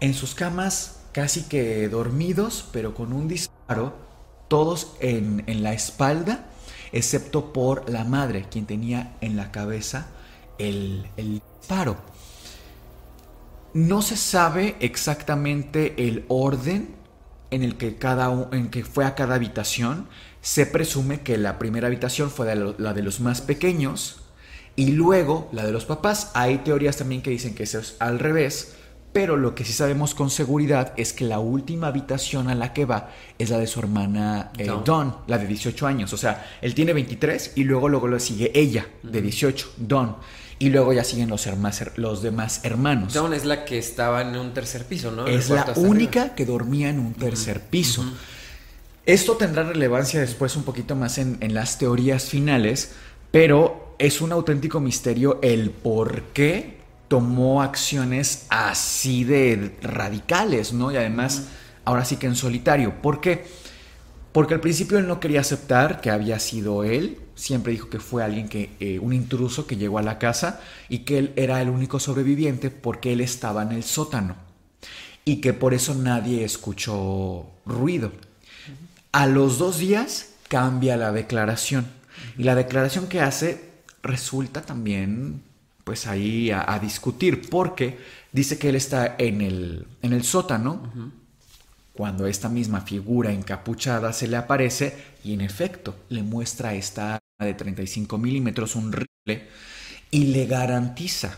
[0.00, 3.94] En sus camas casi que dormidos, pero con un disparo,
[4.48, 6.46] todos en, la espalda,
[6.92, 10.06] excepto por la madre, quien tenía en la cabeza
[10.56, 11.96] el, el disparo.
[13.74, 16.94] No se sabe exactamente el orden
[17.50, 20.06] en el que cada en que fue a cada habitación.
[20.40, 24.20] Se presume que la primera habitación fue la de los más pequeños
[24.76, 26.30] y luego la de los papás.
[26.34, 28.76] Hay teorías también que dicen que eso es al revés,
[29.12, 32.84] pero lo que sí sabemos con seguridad es que la última habitación a la que
[32.84, 36.12] va es la de su hermana eh, Dawn, la de 18 años.
[36.12, 40.16] O sea, él tiene 23 y luego luego lo sigue ella de 18, Dawn.
[40.58, 41.48] Y luego ya siguen los,
[41.96, 43.12] los demás hermanos.
[43.12, 45.26] Dawn es la que estaba en un tercer piso, ¿no?
[45.26, 48.04] Es la única que dormía en un tercer piso.
[49.06, 52.92] Esto tendrá relevancia después un poquito más en, las teorías finales,
[53.30, 56.78] pero es un auténtico misterio el por qué
[57.08, 60.90] tomó acciones así de radicales, ¿no?
[60.90, 61.48] Y además,
[61.84, 63.02] ahora sí que en solitario.
[63.02, 63.44] ¿Por qué?
[64.32, 68.24] Porque al principio él no quería aceptar que había sido él, siempre dijo que fue
[68.24, 71.68] alguien que, eh, un intruso que llegó a la casa y que él era el
[71.68, 74.34] único sobreviviente porque él estaba en el sótano
[75.26, 78.12] y que por eso nadie escuchó ruido.
[79.12, 81.86] A los dos días cambia la declaración
[82.38, 83.72] y la declaración que hace
[84.02, 85.42] resulta también
[85.84, 87.98] pues ahí a, discutir porque
[88.32, 90.80] dice que él está en el, en el sótano
[91.92, 97.54] cuando esta misma figura encapuchada se le aparece y en efecto le muestra esta de
[97.54, 99.48] 35 milímetros, un rifle,
[100.10, 101.36] y le garantiza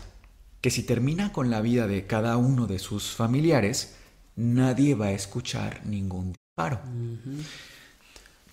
[0.61, 3.95] que si termina con la vida de cada uno de sus familiares,
[4.35, 6.81] nadie va a escuchar ningún disparo.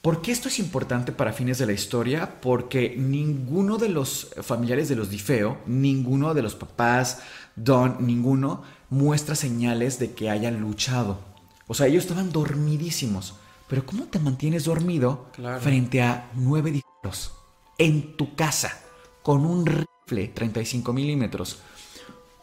[0.01, 2.41] ¿Por qué esto es importante para fines de la historia?
[2.41, 7.21] Porque ninguno de los familiares de los Difeo, ninguno de los papás,
[7.57, 11.21] Don, ninguno muestra señales de que hayan luchado.
[11.67, 13.35] O sea, ellos estaban dormidísimos.
[13.69, 15.31] Pero ¿cómo te mantienes dormido
[15.61, 17.34] frente a nueve disparos
[17.79, 18.81] en tu casa
[19.23, 21.59] con un rifle 35 milímetros?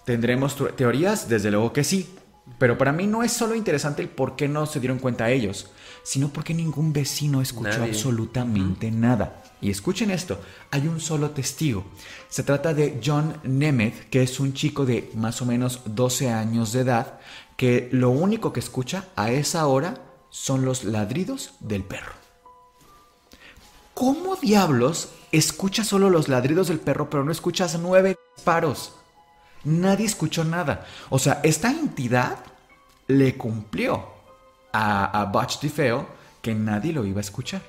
[0.06, 1.30] ¿Tendremos teorías?
[1.30, 2.10] Desde luego que sí.
[2.58, 5.72] Pero para mí no es solo interesante el por qué no se dieron cuenta ellos,
[6.04, 9.44] sino porque ningún vecino escuchó absolutamente nada.
[9.62, 10.40] Y escuchen esto,
[10.72, 11.86] hay un solo testigo.
[12.30, 16.74] Se trata de John Nemeth, que es un chico de más o menos 12 años
[16.74, 17.20] de edad,
[17.58, 22.21] que lo único que escucha a esa hora son los ladridos del perro.
[24.02, 28.96] ¿Cómo diablos escuchas solo los ladridos del perro pero no escuchas nueve disparos?
[29.64, 30.88] Nadie escuchó nada.
[31.12, 32.40] O sea, esta entidad
[33.06, 34.08] le cumplió
[34.72, 36.08] a, a Butch DeFeo
[36.42, 37.62] que nadie lo iba a escuchar.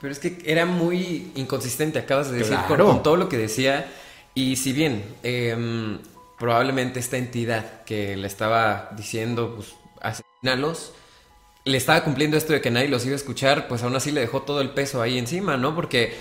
[0.00, 3.88] Pero es que era muy inconsistente, acabas de decir, con, todo lo que decía.
[4.34, 6.00] Y si bien em,
[6.40, 10.92] probablemente esta entidad que le estaba diciendo, pues, asesinalos,
[11.64, 14.20] le estaba cumpliendo esto de que nadie los iba a escuchar, pues aún así le
[14.20, 15.74] dejó todo el peso ahí encima, ¿no?
[15.74, 16.14] Porque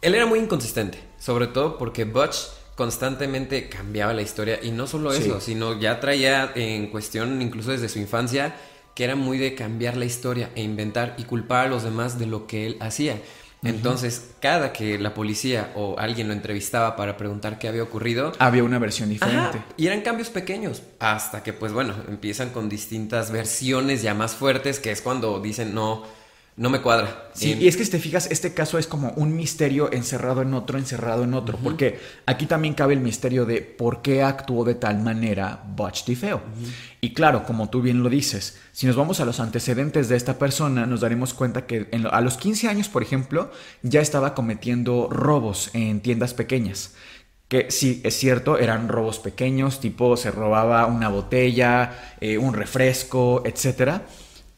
[0.00, 2.36] él era muy inconsistente, sobre todo porque Butch
[2.76, 7.88] constantemente cambiaba la historia y no solo eso, sino ya traía en cuestión incluso desde
[7.88, 8.54] su infancia
[8.94, 12.26] que era muy de cambiar la historia e inventar y culpar a los demás de
[12.26, 13.20] lo que él hacía.
[13.68, 18.64] Entonces, cada que la policía o alguien lo entrevistaba para preguntar qué había ocurrido, había
[18.64, 19.62] una versión diferente.
[19.76, 24.80] y eran cambios pequeños, hasta que, pues bueno, empiezan con distintas versiones ya más fuertes,
[24.80, 26.02] que es cuando dicen, no,
[26.56, 27.28] no me cuadra.
[27.34, 30.54] Sí, y es que si te fijas, este caso es como un misterio encerrado en
[30.54, 34.74] otro, encerrado en otro, porque aquí también cabe el misterio de por qué actuó de
[34.74, 36.40] tal manera Butch DiFeo.
[37.02, 40.38] Y claro, como tú bien lo dices, si nos vamos a los antecedentes de esta
[40.38, 43.50] persona, nos daremos cuenta que a los 15 años, por ejemplo,
[43.82, 46.94] ya estaba cometiendo robos en tiendas pequeñas.
[47.48, 53.42] Que sí, es cierto, eran robos pequeños, tipo se robaba una botella, eh, un refresco,
[53.44, 54.02] etcétera.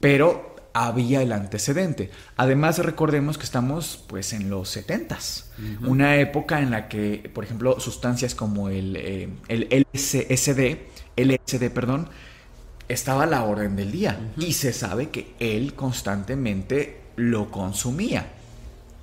[0.01, 2.11] Pero había el antecedente.
[2.37, 5.45] Además, recordemos que estamos pues en los 70s,
[5.87, 10.79] una época en la que, por ejemplo, sustancias como el, eh, el LSD,
[11.17, 12.09] LSD, perdón,
[12.89, 18.33] estaba a la orden del día y se sabe que él constantemente lo consumía.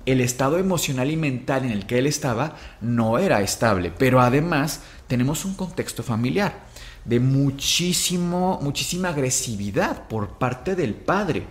[0.06, 4.80] El estado emocional y mental en el que él estaba no era estable, pero además
[5.08, 6.66] tenemos un contexto familiar
[7.06, 11.46] de muchísimo, muchísima agresividad por parte del padre.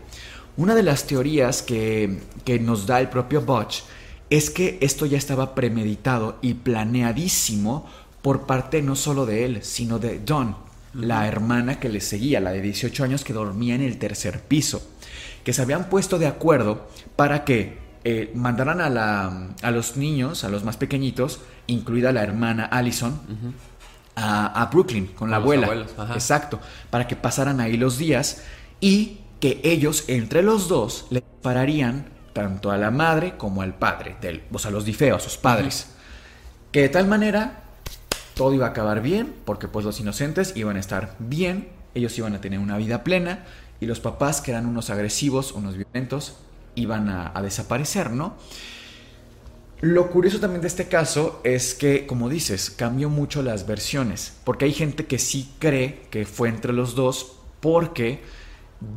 [0.58, 2.22] Una de las teorías que,
[2.62, 3.84] nos da el propio Butch
[4.30, 7.86] es que esto ya estaba premeditado y planeadísimo
[8.22, 10.56] por parte no solo de él, sino de Don,
[10.94, 14.82] la hermana que le seguía, la de 18 años que dormía en el tercer piso,
[15.44, 20.44] que se habían puesto de acuerdo para que eh, mandaran a, la, a, los niños,
[20.44, 23.20] a los más pequeñitos, incluida la hermana Allison,
[24.16, 25.86] a, Brooklyn con la abuela.
[26.14, 28.44] Exacto, para que pasaran ahí los días
[28.80, 34.18] y que ellos, entre los dos, le pararían tanto a la madre como al padre,
[34.22, 35.92] del, o sea, los difeos, a sus padres.
[36.72, 37.64] Que de tal manera
[38.34, 42.36] todo iba a acabar bien, porque pues los inocentes iban a estar bien, ellos iban
[42.36, 43.46] a tener una vida plena,
[43.80, 46.38] y los papás, que eran unos agresivos, unos violentos,
[46.76, 48.36] iban a desaparecer, ¿no?
[49.82, 54.66] Lo curioso también de este caso es que, como dices, cambió mucho las versiones, porque
[54.66, 58.24] hay gente que sí cree que fue entre los dos porque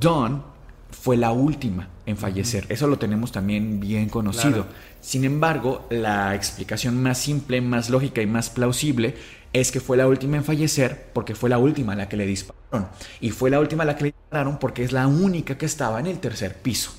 [0.01, 0.43] Dawn
[0.91, 2.67] fue la última en fallecer.
[2.69, 4.67] Eso lo tenemos también bien conocido.
[5.01, 9.15] Sin embargo, la explicación más simple, más lógica y más plausible
[9.53, 12.27] es que fue la última en fallecer porque fue la última a la que le
[12.27, 12.89] dispararon.
[13.21, 16.01] Y fue la última a la que le dispararon porque es la única que estaba
[16.01, 16.93] en el tercer piso.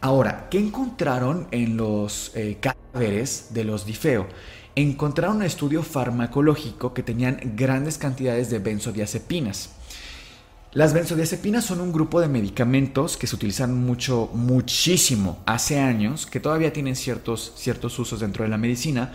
[0.00, 4.26] Ahora, ¿qué encontraron en los eh, cadáveres de los Difeo?
[4.74, 9.75] Encontraron un estudio farmacológico que tenían grandes cantidades de benzodiazepinas.
[10.72, 16.40] Las benzodiazepinas son un grupo de medicamentos que se utilizan mucho, muchísimo hace años, que
[16.40, 19.12] todavía tienen ciertos, ciertos usos dentro de la medicina,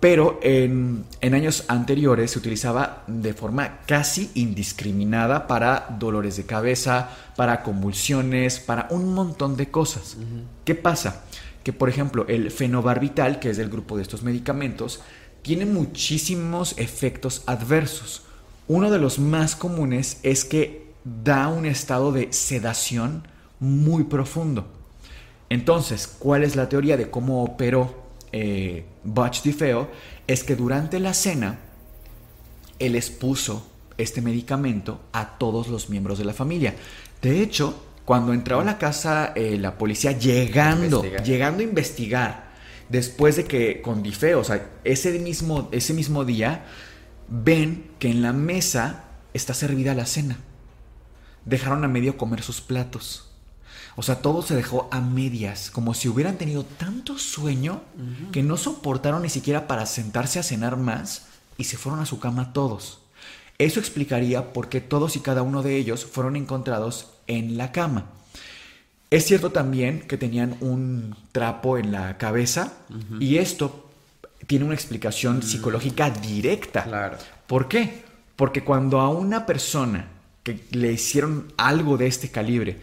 [0.00, 7.62] pero en, años anteriores se utilizaba de forma casi indiscriminada para dolores de cabeza, para
[7.62, 10.16] convulsiones, para un montón de cosas.
[10.64, 11.24] ¿Qué pasa?
[11.64, 15.00] Que por ejemplo el fenobarbital, que es del grupo de estos medicamentos,
[15.42, 18.22] tiene muchísimos efectos adversos.
[18.68, 20.87] Uno de los más comunes es que
[21.24, 23.26] da un estado de sedación
[23.60, 24.66] muy profundo.
[25.48, 29.88] Entonces, ¿cuál es la teoría de cómo operó eh, Butch DiFeo
[30.26, 31.58] es que durante la cena
[32.78, 36.74] él expuso este medicamento a todos los miembros de la familia.
[37.20, 41.24] De hecho, Cuando entró a la casa eh, la policía llegando, Investigar.
[41.24, 42.48] llegando a investigar,
[42.88, 46.64] después de que con Dife, o sea, ese mismo, ese mismo día,
[47.28, 49.04] ven que en la mesa
[49.34, 50.38] está servida la cena.
[51.48, 53.24] Dejaron a medio comer sus platos.
[53.96, 57.80] O sea, todo se dejó a medias, como si hubieran tenido tanto sueño
[58.32, 61.26] que no soportaron ni siquiera para sentarse a cenar más
[61.56, 63.00] y se fueron a su cama todos.
[63.56, 68.04] Eso explicaría por qué todos y cada uno de ellos fueron encontrados en la cama.
[69.10, 72.74] Es cierto también que tenían un trapo en la cabeza
[73.18, 73.90] y esto
[74.46, 76.84] tiene una explicación psicológica directa.
[76.84, 77.16] Claro.
[77.46, 78.04] ¿Por qué?
[78.36, 80.17] Porque cuando a una persona
[80.56, 82.78] que le hicieron algo de este calibre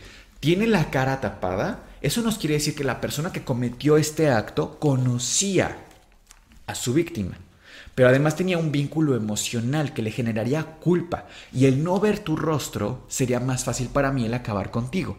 [0.46, 4.78] tiene la cara tapada, eso nos quiere decir que la persona que cometió este acto
[4.78, 5.76] conocía
[6.68, 7.40] a su víctima.
[7.96, 12.36] Pero además tenía un vínculo emocional que le generaría culpa y el no ver tu
[12.36, 15.18] rostro sería más fácil para mí el acabar contigo.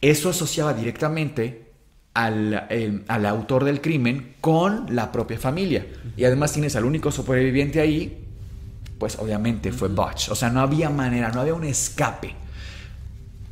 [0.00, 1.72] Eso asociaba directamente
[2.14, 5.86] al, eh, al autor del crimen con la propia familia.
[6.16, 8.25] Y además tienes al único superviviente ahí,
[8.98, 10.30] pues obviamente fue Butch.
[10.30, 12.34] O sea, no había manera, no había un escape.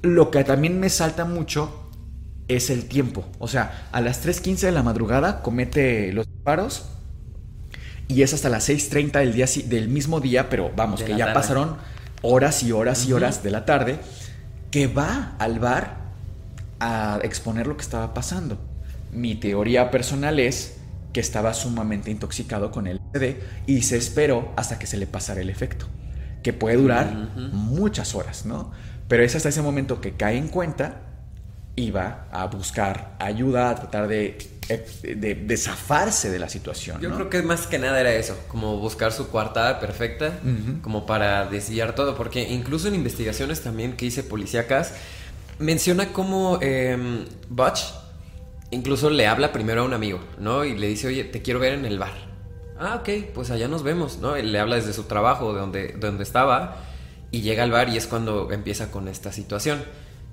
[0.03, 1.91] Lo que también me salta mucho
[2.49, 3.25] es el tiempo.
[3.39, 6.87] O sea, a las 3.15 de la madrugada comete los disparos
[8.09, 11.27] y es hasta las 6.30 del, día, del mismo día, pero vamos, De que ya
[11.27, 11.35] tarde.
[11.35, 11.77] pasaron
[12.23, 13.99] horas y horas y horas de la tarde,
[14.71, 16.05] que va al bar
[16.81, 18.59] a exponer lo que estaba pasando.
[19.13, 20.79] Mi teoría personal es
[21.15, 23.37] que estaba sumamente intoxicado con el LSD
[23.67, 25.87] y se esperó hasta que se le pasara el efecto,
[26.43, 27.15] que puede durar
[27.53, 28.73] muchas horas, ¿no?
[29.09, 31.03] Pero es hasta ese momento que cae en cuenta
[31.77, 34.39] y va a buscar ayuda, a tratar de,
[35.03, 37.01] de, de zafarse de la situación.
[37.01, 37.15] Yo ¿no?
[37.15, 40.41] creo que más que nada era eso, como buscar su coartada perfecta,
[40.83, 44.95] como para desviar todo, porque incluso en investigaciones también que hice policíacas,
[45.61, 47.85] menciona cómo eh, Butch
[48.75, 50.65] incluso le habla primero a un amigo, ¿no?
[50.65, 52.13] Y le dice, oye, te quiero ver en el bar.
[52.79, 54.37] Ah, ok, pues allá nos vemos, ¿no?
[54.37, 56.77] Él le habla desde su trabajo, de donde, de donde estaba,
[57.31, 59.83] y llega al bar y es cuando empieza con esta situación.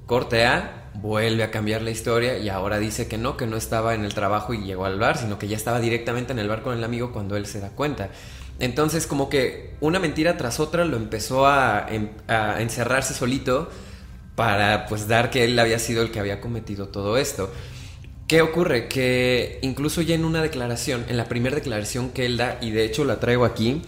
[0.07, 3.93] Corte A, vuelve a cambiar la historia y ahora dice que no, que no estaba
[3.93, 6.63] en el trabajo y llegó al bar, sino que ya estaba directamente en el bar
[6.63, 8.09] con el amigo cuando él se da cuenta.
[8.59, 13.69] Entonces como que una mentira tras otra lo empezó a, em- a encerrarse solito
[14.35, 17.49] para pues dar que él había sido el que había cometido todo esto.
[18.31, 18.87] ¿Qué ocurre?
[18.87, 22.85] Que incluso ya en una declaración, en la primera declaración que él da, y de
[22.85, 23.81] hecho la traigo aquí,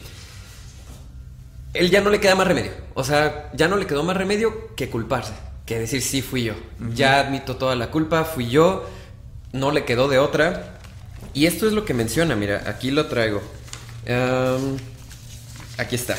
[1.73, 2.73] él ya no le queda más remedio.
[2.93, 5.31] O sea, ya no le quedó más remedio que culparse,
[5.65, 6.55] que decir sí fui yo.
[6.93, 8.85] Ya admito toda la culpa, fui yo,
[9.53, 10.77] no le quedó de otra.
[11.33, 13.41] Y esto es lo que menciona, mira, aquí lo traigo.
[14.09, 14.75] Am,
[15.77, 16.17] aquí está.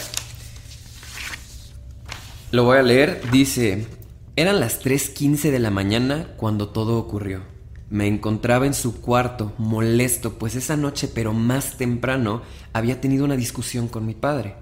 [2.52, 3.20] Lo voy a leer.
[3.30, 3.86] Dice,
[4.34, 7.53] eran las 3.15 de la mañana cuando todo ocurrió.
[7.94, 12.42] Me encontraba en su cuarto, molesto, pues esa noche, pero más temprano,
[12.72, 14.56] había tenido una discusión con mi padre.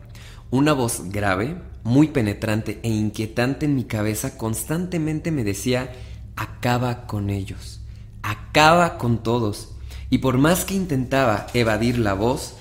[0.51, 5.93] Una voz grave, muy penetrante e inquietante en mi cabeza constantemente me decía,
[6.37, 7.81] acaba con ellos,
[8.23, 9.77] acaba con todos.
[10.11, 12.57] Y por más que intentaba evadir la voz,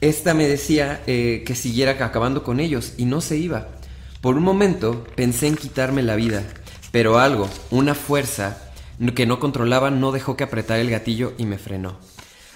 [0.00, 3.66] esta me decía eh, que siguiera acabando con ellos y no se iba.
[4.20, 6.44] Por un momento pensé en quitarme la vida,
[6.92, 8.67] pero algo, una fuerza
[9.14, 11.96] que no controlaba no dejó que apretara el gatillo y me frenó.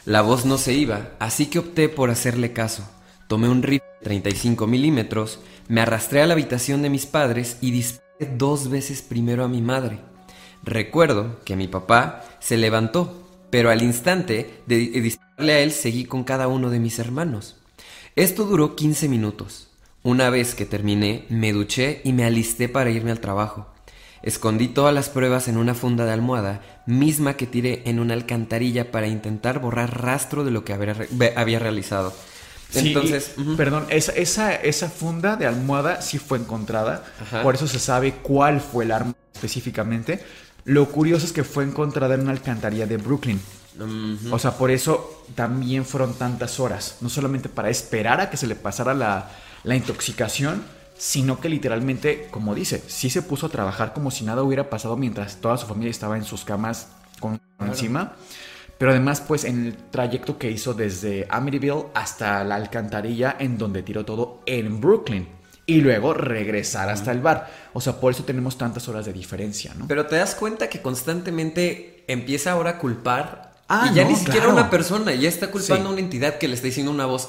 [0.05, 2.89] La voz no se iba, así que opté por hacerle caso.
[3.29, 5.39] Tomé un rifle de 35 milímetros,
[5.69, 8.03] me arrastré a la habitación de mis padres y disparé
[8.37, 10.01] dos veces primero a mi madre.
[10.65, 16.05] Recuerdo que mi papá se levantó, pero al instante de di- dispararle a él seguí
[16.05, 17.57] con cada uno de mis hermanos.
[18.17, 19.69] Esto duró 15 minutos.
[20.03, 23.69] Una vez que terminé, me duché y me alisté para irme al trabajo.
[24.23, 28.91] Escondí todas las pruebas en una funda de almohada, misma que tiré en una alcantarilla
[28.93, 32.15] para intentar borrar rastro de lo que re- había realizado.
[32.71, 33.57] Sí, Entonces, y- ujú.
[33.57, 37.05] perdón, esa, esa, esa funda de almohada sí fue encontrada.
[37.21, 37.43] Ajá.
[37.43, 40.23] Por eso se sabe cuál fue el arma específicamente.
[40.65, 43.41] Lo curioso es que fue encontrada en una alcantarilla de Brooklyn.
[44.31, 46.97] O sea, por eso también fueron tantas horas.
[47.01, 49.31] No solamente para esperar a que se le pasara la,
[49.65, 50.63] la intoxicación,
[51.05, 54.97] sino que literalmente, como dice, sí se puso a trabajar como si nada hubiera pasado
[54.97, 58.13] mientras toda su familia estaba en sus camas con encima.
[58.79, 63.83] Pero además, pues en el trayecto que hizo desde Amityville hasta la alcantarilla en donde
[63.83, 65.29] tiró todo en Brooklyn.
[65.67, 67.51] Y luego regresar hasta el bar.
[67.73, 69.89] O sea, por eso tenemos tantas horas de diferencia, ¿no?
[69.89, 74.17] Pero te das cuenta que constantemente empieza ahora a culpar Ah, y ya no, ni
[74.17, 74.53] siquiera claro.
[74.53, 75.89] una persona, ya está culpando Sí.
[75.89, 77.29] a una entidad que le está diciendo una voz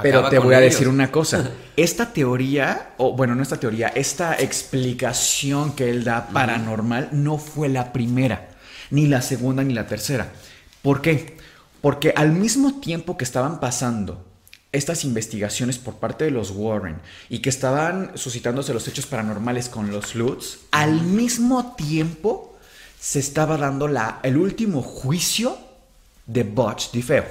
[0.00, 0.72] Pero te voy a ellos.
[0.72, 1.50] decir una cosa.
[1.76, 7.68] Esta teoría, o bueno, no esta teoría, esta explicación que él da paranormal no fue
[7.68, 8.48] la primera,
[8.90, 10.32] ni la segunda, ni la tercera.
[10.80, 11.36] ¿Por qué?
[11.82, 14.24] Porque al mismo tiempo que estaban pasando
[14.72, 19.90] estas investigaciones por parte de los Warren y que estaban suscitándose los hechos paranormales con
[19.90, 22.56] los Lutz, al mismo tiempo
[22.98, 25.58] se estaba dando la, el último juicio
[26.26, 27.24] de Butch DiFeo.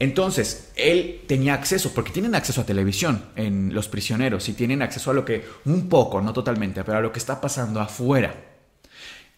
[0.00, 5.10] Entonces, él tenía acceso, porque tienen acceso a televisión en los prisioneros y tienen acceso
[5.10, 8.34] a lo que, un poco, no totalmente, pero a lo que está pasando afuera.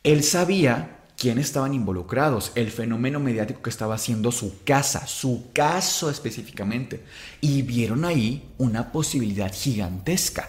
[0.05, 6.11] Él sabía quiénes estaban involucrados, el fenómeno mediático que estaba haciendo su casa, su caso
[6.11, 7.03] específicamente,
[7.41, 10.49] y vieron ahí una posibilidad gigantesca,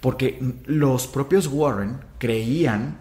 [0.00, 3.00] porque los propios Warren creían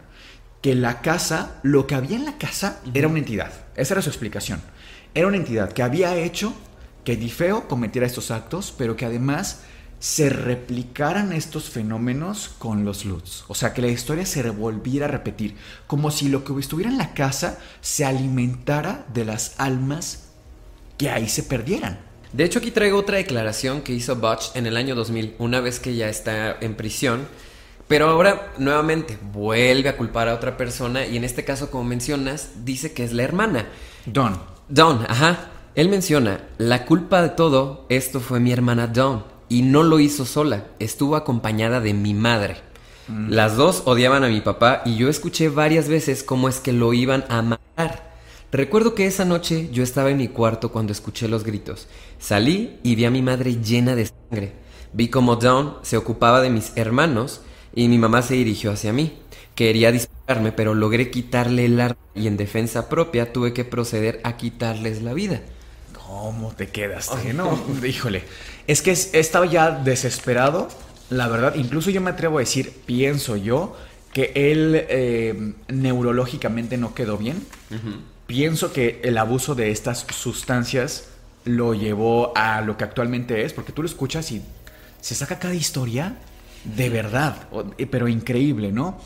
[0.62, 4.10] que la casa, lo que había en la casa era una entidad, esa era su
[4.10, 4.62] explicación,
[5.14, 6.54] era una entidad que había hecho
[7.04, 9.62] que Difeo cometiera estos actos, pero que además
[10.00, 13.44] se replicaran estos fenómenos con los Lutz.
[13.48, 15.56] O sea, que la historia se volviera a repetir,
[15.86, 20.30] como si lo que estuviera en la casa se alimentara de las almas
[20.98, 22.00] que ahí se perdieran.
[22.34, 25.80] De hecho, aquí traigo otra declaración que hizo Butch en el año 2000, una vez
[25.80, 27.28] que ya está en prisión.
[27.88, 32.66] Pero ahora, nuevamente, vuelve a culpar a otra persona y en este caso, como mencionas,
[32.66, 33.68] dice que es la hermana.
[34.06, 35.50] Don, Dawn, ajá.
[35.76, 39.26] Él menciona, la culpa de todo esto fue mi hermana Dawn.
[39.50, 42.56] Y no lo hizo sola, estuvo acompañada de mi madre.
[43.28, 46.94] Las dos odiaban a mi papá y yo escuché varias veces cómo es que lo
[46.94, 48.14] iban a matar.
[48.54, 51.90] Recuerdo que esa noche yo estaba en mi cuarto cuando escuché los gritos.
[52.18, 54.54] Salí y vi a mi madre llena de sangre.
[54.94, 57.42] Vi como Dawn se ocupaba de mis hermanos
[57.76, 59.21] y mi mamá se dirigió hacia mí.
[59.56, 64.38] Quería dispararme, pero logré quitarle el arma y en defensa propia tuve que proceder a
[64.38, 65.42] quitarles la vida.
[65.94, 67.34] ¿cómo te quedaste?
[67.34, 68.24] No, híjole.
[68.68, 70.68] Es que es- estaba ya desesperado,
[71.10, 71.56] la verdad.
[71.56, 73.76] Incluso yo me atrevo a decir, pienso yo,
[74.14, 77.46] que él eh, neurológicamente no quedó bien.
[78.28, 81.08] Pienso que el abuso de estas sustancias
[81.46, 84.42] lo llevó a lo que actualmente es, porque tú lo escuchas y
[85.02, 86.18] se saca cada historia
[86.64, 87.48] de verdad,
[87.78, 89.00] eh, pero increíble, ¿no?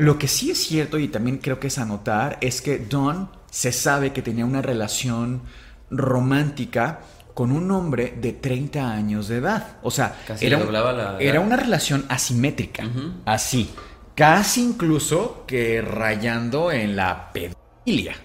[0.00, 3.70] Lo que sí es cierto y también creo que es anotar es que Don se
[3.72, 5.42] sabe que tenía una relación
[5.90, 7.00] romántica
[7.34, 9.76] con un hombre de 30 años de edad.
[9.82, 12.84] O sea, Casi era, un- la una relación asimétrica,
[13.26, 13.70] así,
[14.14, 18.16] casi incluso que rayando en la pedofilia,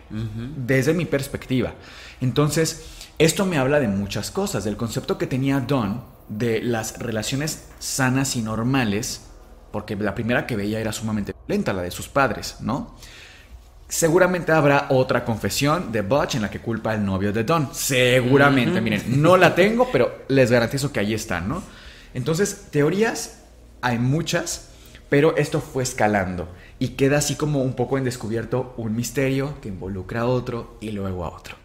[0.56, 1.74] desde mi perspectiva.
[2.22, 2.86] Entonces,
[3.20, 8.36] esto me habla de muchas cosas, del concepto que tenía Don de las relaciones sanas
[8.38, 9.28] y normales,
[9.72, 12.96] porque la primera que veía era sumamente violenta, la de sus padres, ¿no?
[13.88, 17.70] Seguramente habrá otra confesión de Butch en la que culpa al novio de Don.
[17.74, 21.62] Seguramente, miren, no la tengo, pero les garantizo que ahí están, ¿no?
[22.14, 23.44] Entonces, teorías
[23.82, 24.70] hay muchas,
[25.10, 26.48] pero esto fue escalando
[26.80, 30.92] y queda así como un poco en descubierto un misterio que involucra a otro y
[30.92, 31.56] luego a otro.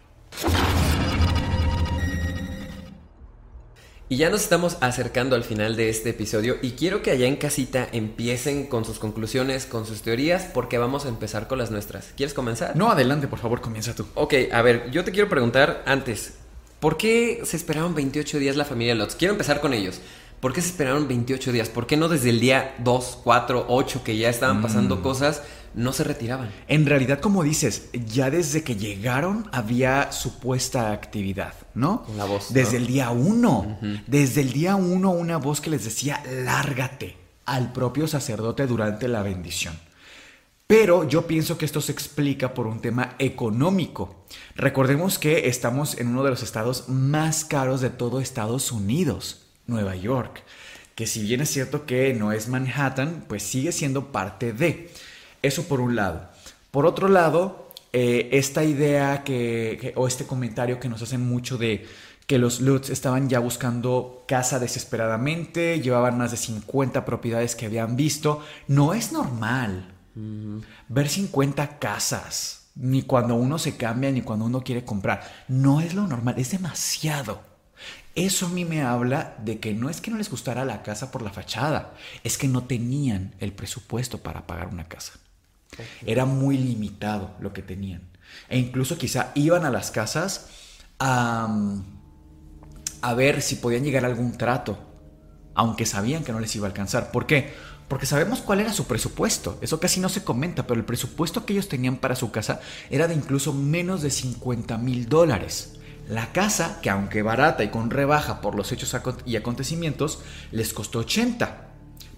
[4.11, 7.37] Y ya nos estamos acercando al final de este episodio y quiero que allá en
[7.37, 12.11] casita empiecen con sus conclusiones, con sus teorías, porque vamos a empezar con las nuestras.
[12.17, 12.75] ¿Quieres comenzar?
[12.75, 14.05] No, adelante, por favor, comienza tú.
[14.15, 16.33] Ok, a ver, yo te quiero preguntar antes,
[16.81, 19.15] ¿por qué se esperaron 28 días la familia Lutz?
[19.15, 20.01] Quiero empezar con ellos.
[20.41, 21.69] ¿Por qué se esperaron 28 días?
[21.69, 25.41] ¿Por qué no desde el día 2, 4, 8 que ya estaban pasando cosas,
[25.73, 26.51] no se retiraban?
[26.67, 32.05] En realidad, como dices, ya desde que llegaron había supuesta actividad, ¿no?
[32.15, 32.77] La voz, Desde ¿no?
[32.79, 33.79] el día uno.
[34.07, 39.23] Desde el día uno, una voz que les decía, lárgate al propio sacerdote durante la
[39.23, 39.77] bendición.
[40.67, 44.23] Pero yo pienso que esto se explica por un tema económico.
[44.55, 49.97] Recordemos que estamos en uno de los estados más caros de todo Estados Unidos, Nueva
[49.97, 50.43] York,
[50.95, 54.89] que si bien es cierto que no es Manhattan, pues sigue siendo parte de.
[55.41, 56.29] Eso por un lado.
[56.71, 61.57] Por otro lado, eh, esta idea que, que- o este comentario que nos hacen mucho
[61.57, 61.85] de
[62.27, 67.95] que los Lutz estaban ya buscando casa desesperadamente, llevaban más de 50 propiedades que habían
[67.97, 69.93] visto, no es normal
[70.87, 75.21] ver 50 casas, ni cuando uno se cambia, ni cuando uno quiere comprar.
[75.49, 77.41] No es lo normal, es demasiado.
[78.15, 81.11] Eso a mí me habla de que no es que no les gustara la casa
[81.11, 81.93] por la fachada,
[82.23, 85.13] es que no tenían el presupuesto para pagar una casa.
[86.05, 88.01] Era muy limitado lo que tenían.
[88.49, 90.47] E incluso quizá iban a las casas
[90.99, 91.49] a,
[93.01, 94.77] a ver si podían llegar a algún trato,
[95.53, 97.11] aunque sabían que no les iba a alcanzar.
[97.11, 97.53] ¿Por qué?
[97.87, 99.57] Porque sabemos cuál era su presupuesto.
[99.61, 103.07] Eso casi no se comenta, pero el presupuesto que ellos tenían para su casa era
[103.07, 105.73] de incluso menos de 50 mil dólares.
[106.07, 108.95] La casa, que aunque barata y con rebaja por los hechos
[109.25, 110.19] y acontecimientos,
[110.51, 111.67] les costó 80.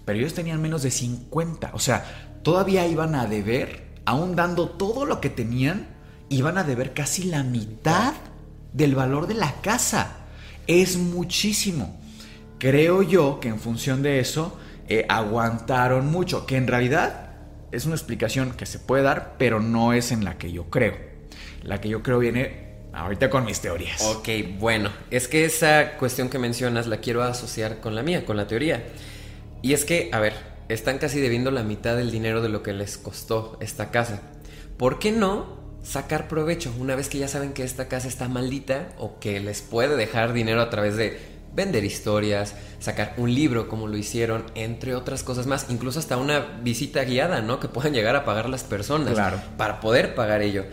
[0.04, 1.70] Pero ellos tenían menos de 50.
[1.74, 5.88] O sea, todavía iban a deber, aún dando todo lo que tenían,
[6.28, 8.14] iban a deber casi la mitad
[8.72, 10.18] del valor de la casa.
[10.68, 11.98] Es muchísimo.
[12.58, 14.56] Creo yo que en función de eso
[14.88, 17.30] eh, aguantaron mucho, que en realidad
[17.72, 20.94] es una explicación que se puede dar, pero no es en la que yo creo.
[21.62, 24.02] La que yo creo viene ahorita con mis teorías.
[24.02, 28.36] Ok, bueno, es que esa cuestión que mencionas la quiero asociar con la mía, con
[28.36, 28.84] la teoría.
[29.62, 32.72] Y es que, a ver, están casi debiendo la mitad del dinero de lo que
[32.72, 34.22] les costó esta casa.
[34.76, 38.88] ¿Por qué no sacar provecho una vez que ya saben que esta casa está maldita
[38.98, 43.86] o que les puede dejar dinero a través de vender historias, sacar un libro como
[43.86, 47.60] lo hicieron, entre otras cosas más, incluso hasta una visita guiada, ¿no?
[47.60, 49.40] Que puedan llegar a pagar las personas claro.
[49.56, 50.64] para poder pagar ello.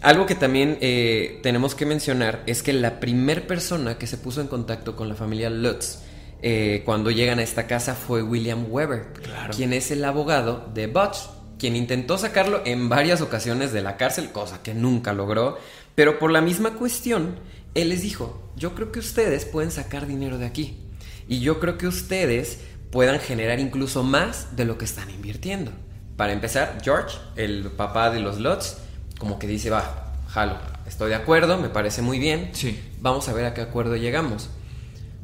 [0.00, 4.40] Algo que también eh, tenemos que mencionar es que la primer persona que se puso
[4.40, 5.98] en contacto con la familia Lutz
[6.46, 9.14] eh, cuando llegan a esta casa fue William Weber,
[9.56, 11.16] quien es el abogado de Butch,
[11.58, 15.56] quien intentó sacarlo en varias ocasiones de la cárcel, cosa que nunca logró,
[15.94, 17.36] pero por la misma cuestión,
[17.72, 20.76] él les dijo, yo creo que ustedes pueden sacar dinero de aquí
[21.28, 22.58] y yo creo que ustedes
[22.90, 25.72] puedan generar incluso más de lo que están invirtiendo.
[26.18, 28.76] Para empezar, George, el papá de los Lots,
[29.18, 32.78] como que dice, va, jalo, estoy de acuerdo, me parece muy bien, sí.
[33.00, 34.50] vamos a ver a qué acuerdo llegamos.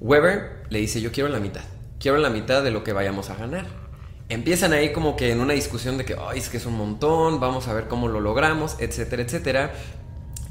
[0.00, 1.62] Weber le dice, yo quiero la mitad,
[1.98, 3.66] quiero la mitad de lo que vayamos a ganar.
[4.28, 7.40] Empiezan ahí como que en una discusión de que, ay, es que es un montón,
[7.40, 9.72] vamos a ver cómo lo logramos, etcétera, etcétera.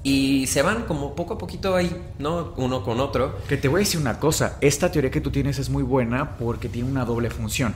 [0.04, 1.90] Y se van como poco a poquito ahí,
[2.20, 2.54] ¿no?
[2.58, 3.38] Uno con otro.
[3.48, 6.38] Que te voy a decir una cosa, esta teoría que tú tienes es muy buena
[6.38, 7.74] porque tiene una doble función.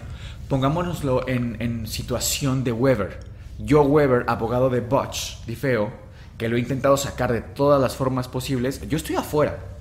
[0.49, 3.19] Pongámonoslo en, situación de Weber.
[3.59, 5.91] Yo, Weber, abogado de Butch, Feo,
[6.37, 9.72] que lo he intentado sacar de todas las formas posibles, yo estoy afuera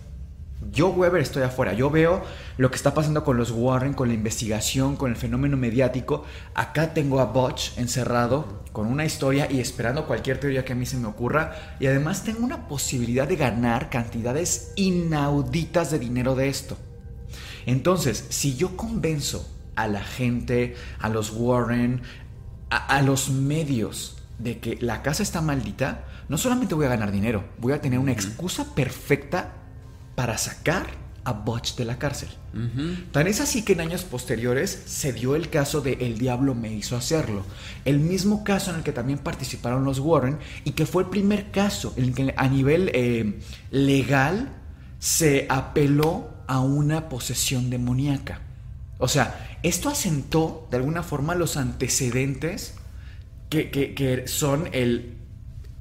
[0.71, 1.73] yo, Weber, estoy afuera.
[1.73, 2.23] Yo veo
[2.57, 6.25] lo que está pasando con los Warren, con la investigación, con el fenómeno mediático.
[6.55, 10.87] Acá tengo a Butch encerrado con una historia y esperando cualquier teoría que a mí
[10.87, 11.77] se me ocurra.
[11.81, 16.77] Y además tengo una posibilidad de ganar cantidades inauditas de dinero de esto.
[17.67, 22.03] Entonces, si yo convenzo a la gente, a los Warren,
[22.71, 27.45] a, los medios de que la casa está maldita, no solamente voy a ganar dinero,
[27.59, 29.62] voy a tener una excusa perfecta
[30.15, 30.87] para sacar
[31.25, 32.29] a Butch de la cárcel.
[33.13, 36.73] Tan es así que en años posteriores se dio el caso de El Diablo me
[36.73, 37.45] hizo hacerlo,
[37.85, 41.51] el mismo caso en el que también participaron los Warren y que fue el primer
[41.51, 43.41] caso en el que a nivel eh,
[43.71, 44.53] legal
[44.99, 48.41] se apeló a una posesión demoníaca.
[48.99, 52.75] O sea, esto asentó de alguna forma los antecedentes
[53.49, 55.17] que, son el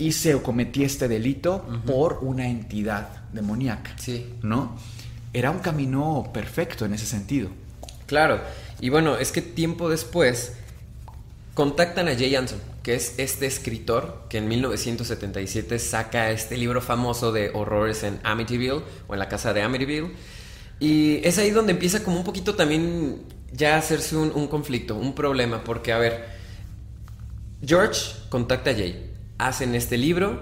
[0.01, 3.95] hice o cometí este delito por una entidad demoníaca.
[3.97, 4.33] Sí.
[4.41, 4.77] ¿No?
[5.33, 7.49] Era un camino perfecto en ese sentido.
[8.07, 8.41] Claro.
[8.81, 10.53] Y bueno, es que tiempo después
[11.53, 17.31] contactan a Jay Anson, que es este escritor que en 1977 saca este libro famoso
[17.31, 20.11] de horrores en Amityville o en la casa de Amityville.
[20.79, 23.21] Y es ahí donde empieza como un poquito también
[23.51, 26.25] ya a hacerse un, un conflicto, un problema, porque a ver,
[27.63, 29.10] George contacta a Jay,
[29.47, 30.41] hacen este libro,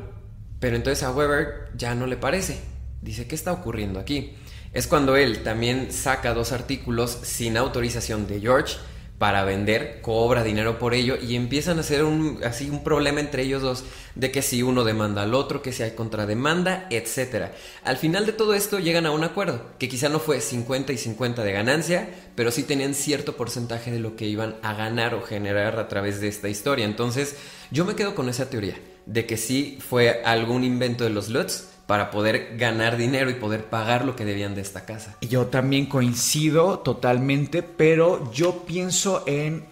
[0.59, 2.59] pero entonces a Weber ya no le parece
[3.01, 4.33] dice, ¿qué está ocurriendo aquí?
[4.73, 8.77] Es cuando él también saca dos artículos sin autorización de George
[9.19, 13.43] para vender, cobra dinero por ello y empiezan a hacer un, así un problema entre
[13.43, 13.83] ellos dos
[14.15, 17.51] de que si uno demanda al otro, que si hay contrademanda, etc.
[17.83, 20.97] Al final de todo esto llegan a un acuerdo, que quizá no fue 50 y
[20.97, 25.21] 50 de ganancia, pero sí tenían cierto porcentaje de lo que iban a ganar o
[25.21, 26.85] generar a través de esta historia.
[26.85, 27.35] Entonces
[27.71, 28.75] yo me quedo con esa teoría,
[29.05, 33.65] de que sí fue algún invento de los Lutz, para poder ganar dinero y poder
[33.65, 35.15] pagar lo que debían de esta casa.
[35.21, 39.65] Yo también coincido totalmente, pero yo pienso en,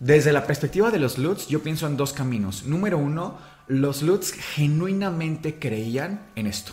[0.00, 2.64] desde la perspectiva de los Lutz, yo pienso en dos caminos.
[2.64, 3.38] Número uno,
[3.68, 6.72] los Lutz genuinamente creían en esto.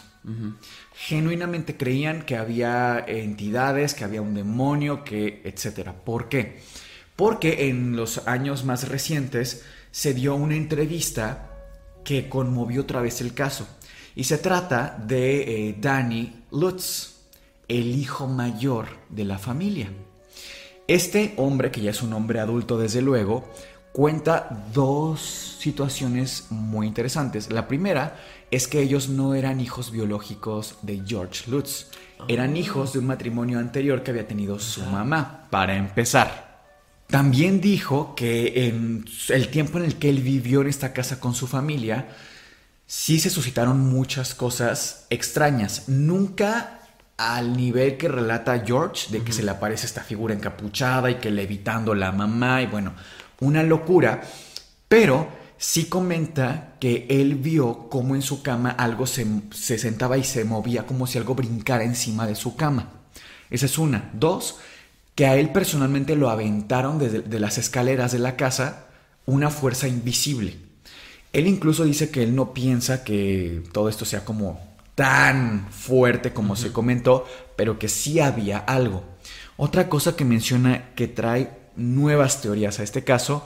[0.96, 5.94] Genuinamente creían que había entidades, que había un demonio, que etcétera.
[5.94, 6.58] ¿Por qué?
[7.16, 11.52] Porque en los años más recientes se dio una entrevista
[12.04, 13.68] que conmovió otra vez el caso.
[14.18, 17.18] Y se trata de eh, Danny Lutz,
[17.68, 19.92] el hijo mayor de la familia.
[20.88, 23.48] Este hombre, que ya es un hombre adulto desde luego,
[23.94, 25.22] cuenta dos
[25.60, 27.52] situaciones muy interesantes.
[27.52, 28.20] La primera
[28.50, 31.86] es que ellos no eran hijos biológicos de George Lutz,
[32.28, 32.58] eran ah.
[32.58, 36.64] hijos de un matrimonio anterior que había tenido su mamá, para empezar.
[37.06, 41.36] También dijo que en el tiempo en el que él vivió en esta casa con
[41.36, 42.08] su familia,
[42.88, 45.84] sí se suscitaron muchas cosas extrañas.
[45.88, 46.80] Nunca
[47.18, 51.32] al nivel que relata George, de que se le aparece esta figura encapuchada y que
[51.32, 52.94] levitando la mamá y bueno,
[53.40, 54.22] una locura,
[54.88, 55.28] pero
[55.58, 60.46] sí comenta que él vio cómo en su cama algo se, se, sentaba y se
[60.46, 62.92] movía como si algo brincara encima de su cama.
[63.50, 64.12] Esa es una.
[64.14, 64.60] Dos,
[65.16, 68.86] que a él personalmente lo aventaron desde de las escaleras de la casa
[69.26, 70.67] una fuerza invisible.
[71.38, 74.60] Él incluso dice que él no piensa que todo esto sea como
[74.96, 79.04] tan fuerte como se comentó, pero que sí había algo.
[79.56, 83.46] Otra cosa que menciona que trae nuevas teorías a este caso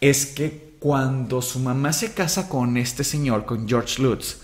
[0.00, 4.38] es que cuando su mamá se casa con este señor, con George Lutz,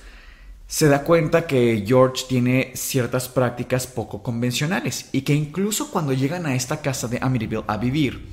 [0.69, 6.47] se da cuenta que George tiene ciertas prácticas poco convencionales y que incluso cuando llegan
[6.47, 8.25] a esta casa de Amityville a vivir,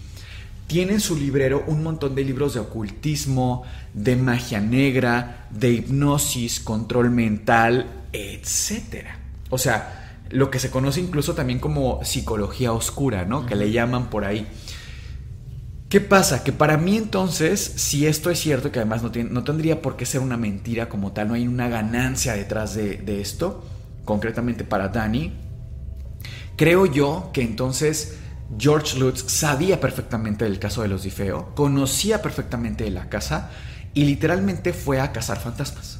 [0.71, 6.61] tiene en su librero un montón de libros de ocultismo, de magia negra, de hipnosis,
[6.61, 9.07] control mental, etc.
[9.49, 13.45] O sea, lo que se conoce incluso también como psicología oscura, ¿no?
[13.45, 14.47] Que le llaman por ahí.
[15.89, 16.41] ¿Qué pasa?
[16.41, 20.05] Que para mí entonces, si esto es cierto, que además no, no tendría por qué
[20.05, 23.61] ser una mentira como tal, no hay una ganancia detrás de, de esto,
[24.05, 25.33] concretamente para Danny,
[26.55, 28.20] creo yo que entonces
[28.57, 33.49] George Lutz sabía perfectamente del caso de los Difeo, conocía perfectamente de la casa
[33.93, 35.99] y literalmente fue a cazar fantasmas.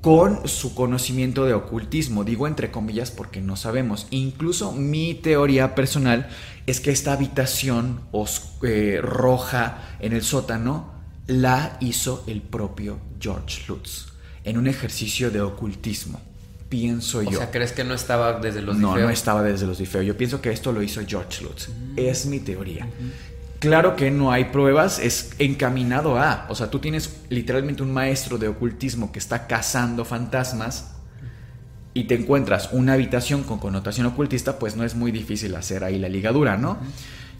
[0.00, 4.06] Con su conocimiento de ocultismo, digo entre comillas porque no sabemos.
[4.10, 6.28] Incluso mi teoría personal
[6.66, 8.02] es que esta habitación
[8.62, 10.94] eh, roja en el sótano
[11.26, 14.12] la hizo el propio George Lutz
[14.44, 16.20] en un ejercicio de ocultismo
[16.68, 17.30] pienso yo.
[17.30, 20.02] O sea, ¿crees que no estaba desde los No, no estaba desde los Difeo.
[20.02, 21.68] Yo pienso que esto lo hizo George Lutz.
[21.68, 21.98] Mm.
[21.98, 22.86] Es mi teoría.
[23.58, 26.46] Claro que no hay pruebas, es encaminado a.
[26.50, 30.92] O sea, tú tienes literalmente un maestro de ocultismo que está cazando fantasmas
[31.94, 35.98] y te encuentras una habitación con connotación ocultista, pues no es muy difícil hacer ahí
[35.98, 36.76] la ligadura, ¿no?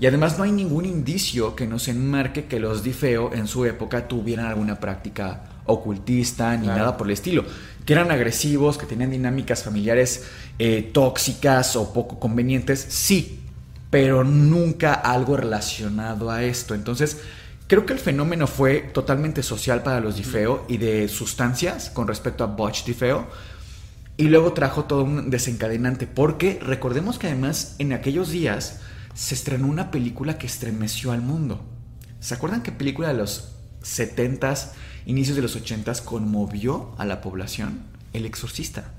[0.00, 4.08] Y además no hay ningún indicio que nos enmarque que los Difeo en su época
[4.08, 7.44] tuvieran alguna práctica ocultista ni nada por el estilo
[7.86, 10.24] que eran agresivos, que tenían dinámicas familiares
[10.58, 13.40] eh, tóxicas o poco convenientes, sí,
[13.90, 16.74] pero nunca algo relacionado a esto.
[16.74, 17.18] Entonces,
[17.68, 22.42] creo que el fenómeno fue totalmente social para los Difeo y de sustancias con respecto
[22.42, 23.28] a Botch Difeo.
[24.16, 28.80] Y luego trajo todo un desencadenante, porque recordemos que además en aquellos días
[29.14, 31.64] se estrenó una película que estremeció al mundo.
[32.18, 33.52] ¿Se acuerdan qué película de los
[33.82, 34.70] 70s
[35.06, 38.92] inicios de los 80 conmovió a la población, El Exorcista.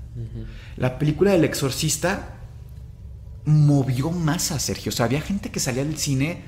[0.76, 2.34] La película del Exorcista
[3.44, 4.90] movió más a Sergio.
[4.90, 6.42] O sea, había gente que salía del cine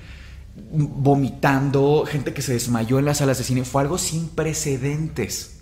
[0.56, 3.64] vomitando, gente que se desmayó en las salas de cine.
[3.64, 5.60] Fue algo sin precedentes.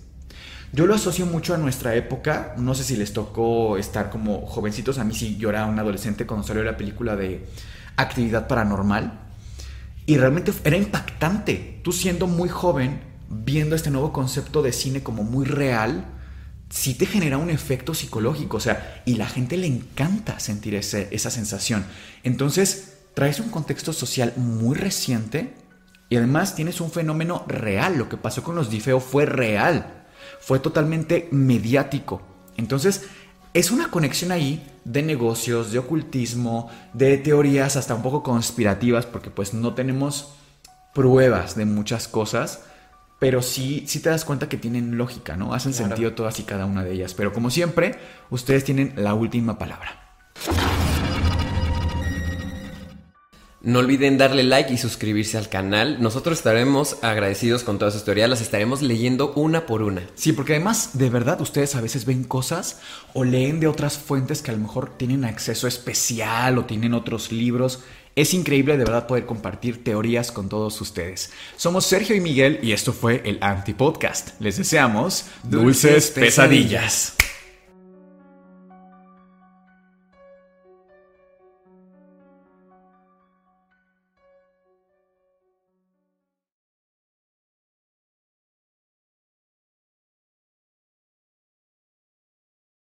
[0.72, 2.54] Yo lo asocio mucho a nuestra época.
[2.56, 4.98] No sé si les tocó estar como jovencitos.
[4.98, 7.46] A mí sí lloraba un adolescente cuando salió la película de
[7.96, 9.20] Actividad Paranormal.
[10.06, 11.80] Y realmente era impactante.
[11.82, 16.04] Tú siendo muy joven, viendo este nuevo concepto de cine como muy real,
[16.70, 21.08] sí te genera un efecto psicológico, o sea, y la gente le encanta sentir ese,
[21.10, 21.84] esa sensación.
[22.22, 25.54] Entonces, traes un contexto social muy reciente
[26.08, 27.98] y además tienes un fenómeno real.
[27.98, 30.04] Lo que pasó con los Difeo fue real,
[30.40, 32.22] fue totalmente mediático.
[32.56, 33.04] Entonces,
[33.54, 39.30] es una conexión ahí de negocios, de ocultismo, de teorías hasta un poco conspirativas, porque
[39.30, 40.34] pues no tenemos
[40.94, 42.62] pruebas de muchas cosas,
[43.18, 45.54] pero sí, sí te das cuenta que tienen lógica, ¿no?
[45.54, 47.14] Hacen sentido todas y cada una de ellas.
[47.14, 47.98] Pero como siempre,
[48.30, 50.04] ustedes tienen la última palabra.
[53.60, 56.00] No olviden darle like y suscribirse al canal.
[56.00, 58.30] Nosotros estaremos agradecidos con todas sus teorías.
[58.30, 60.02] Las estaremos leyendo una por una.
[60.14, 62.80] Sí, porque además, de verdad, ustedes a veces ven cosas
[63.14, 67.32] o leen de otras fuentes que a lo mejor tienen acceso especial o tienen otros
[67.32, 67.80] libros
[68.20, 71.30] es increíble de verdad poder compartir teorías con todos ustedes.
[71.56, 74.30] Somos Sergio y Miguel y esto fue el Anti Podcast.
[74.40, 77.14] Les deseamos dulces, pesadillas.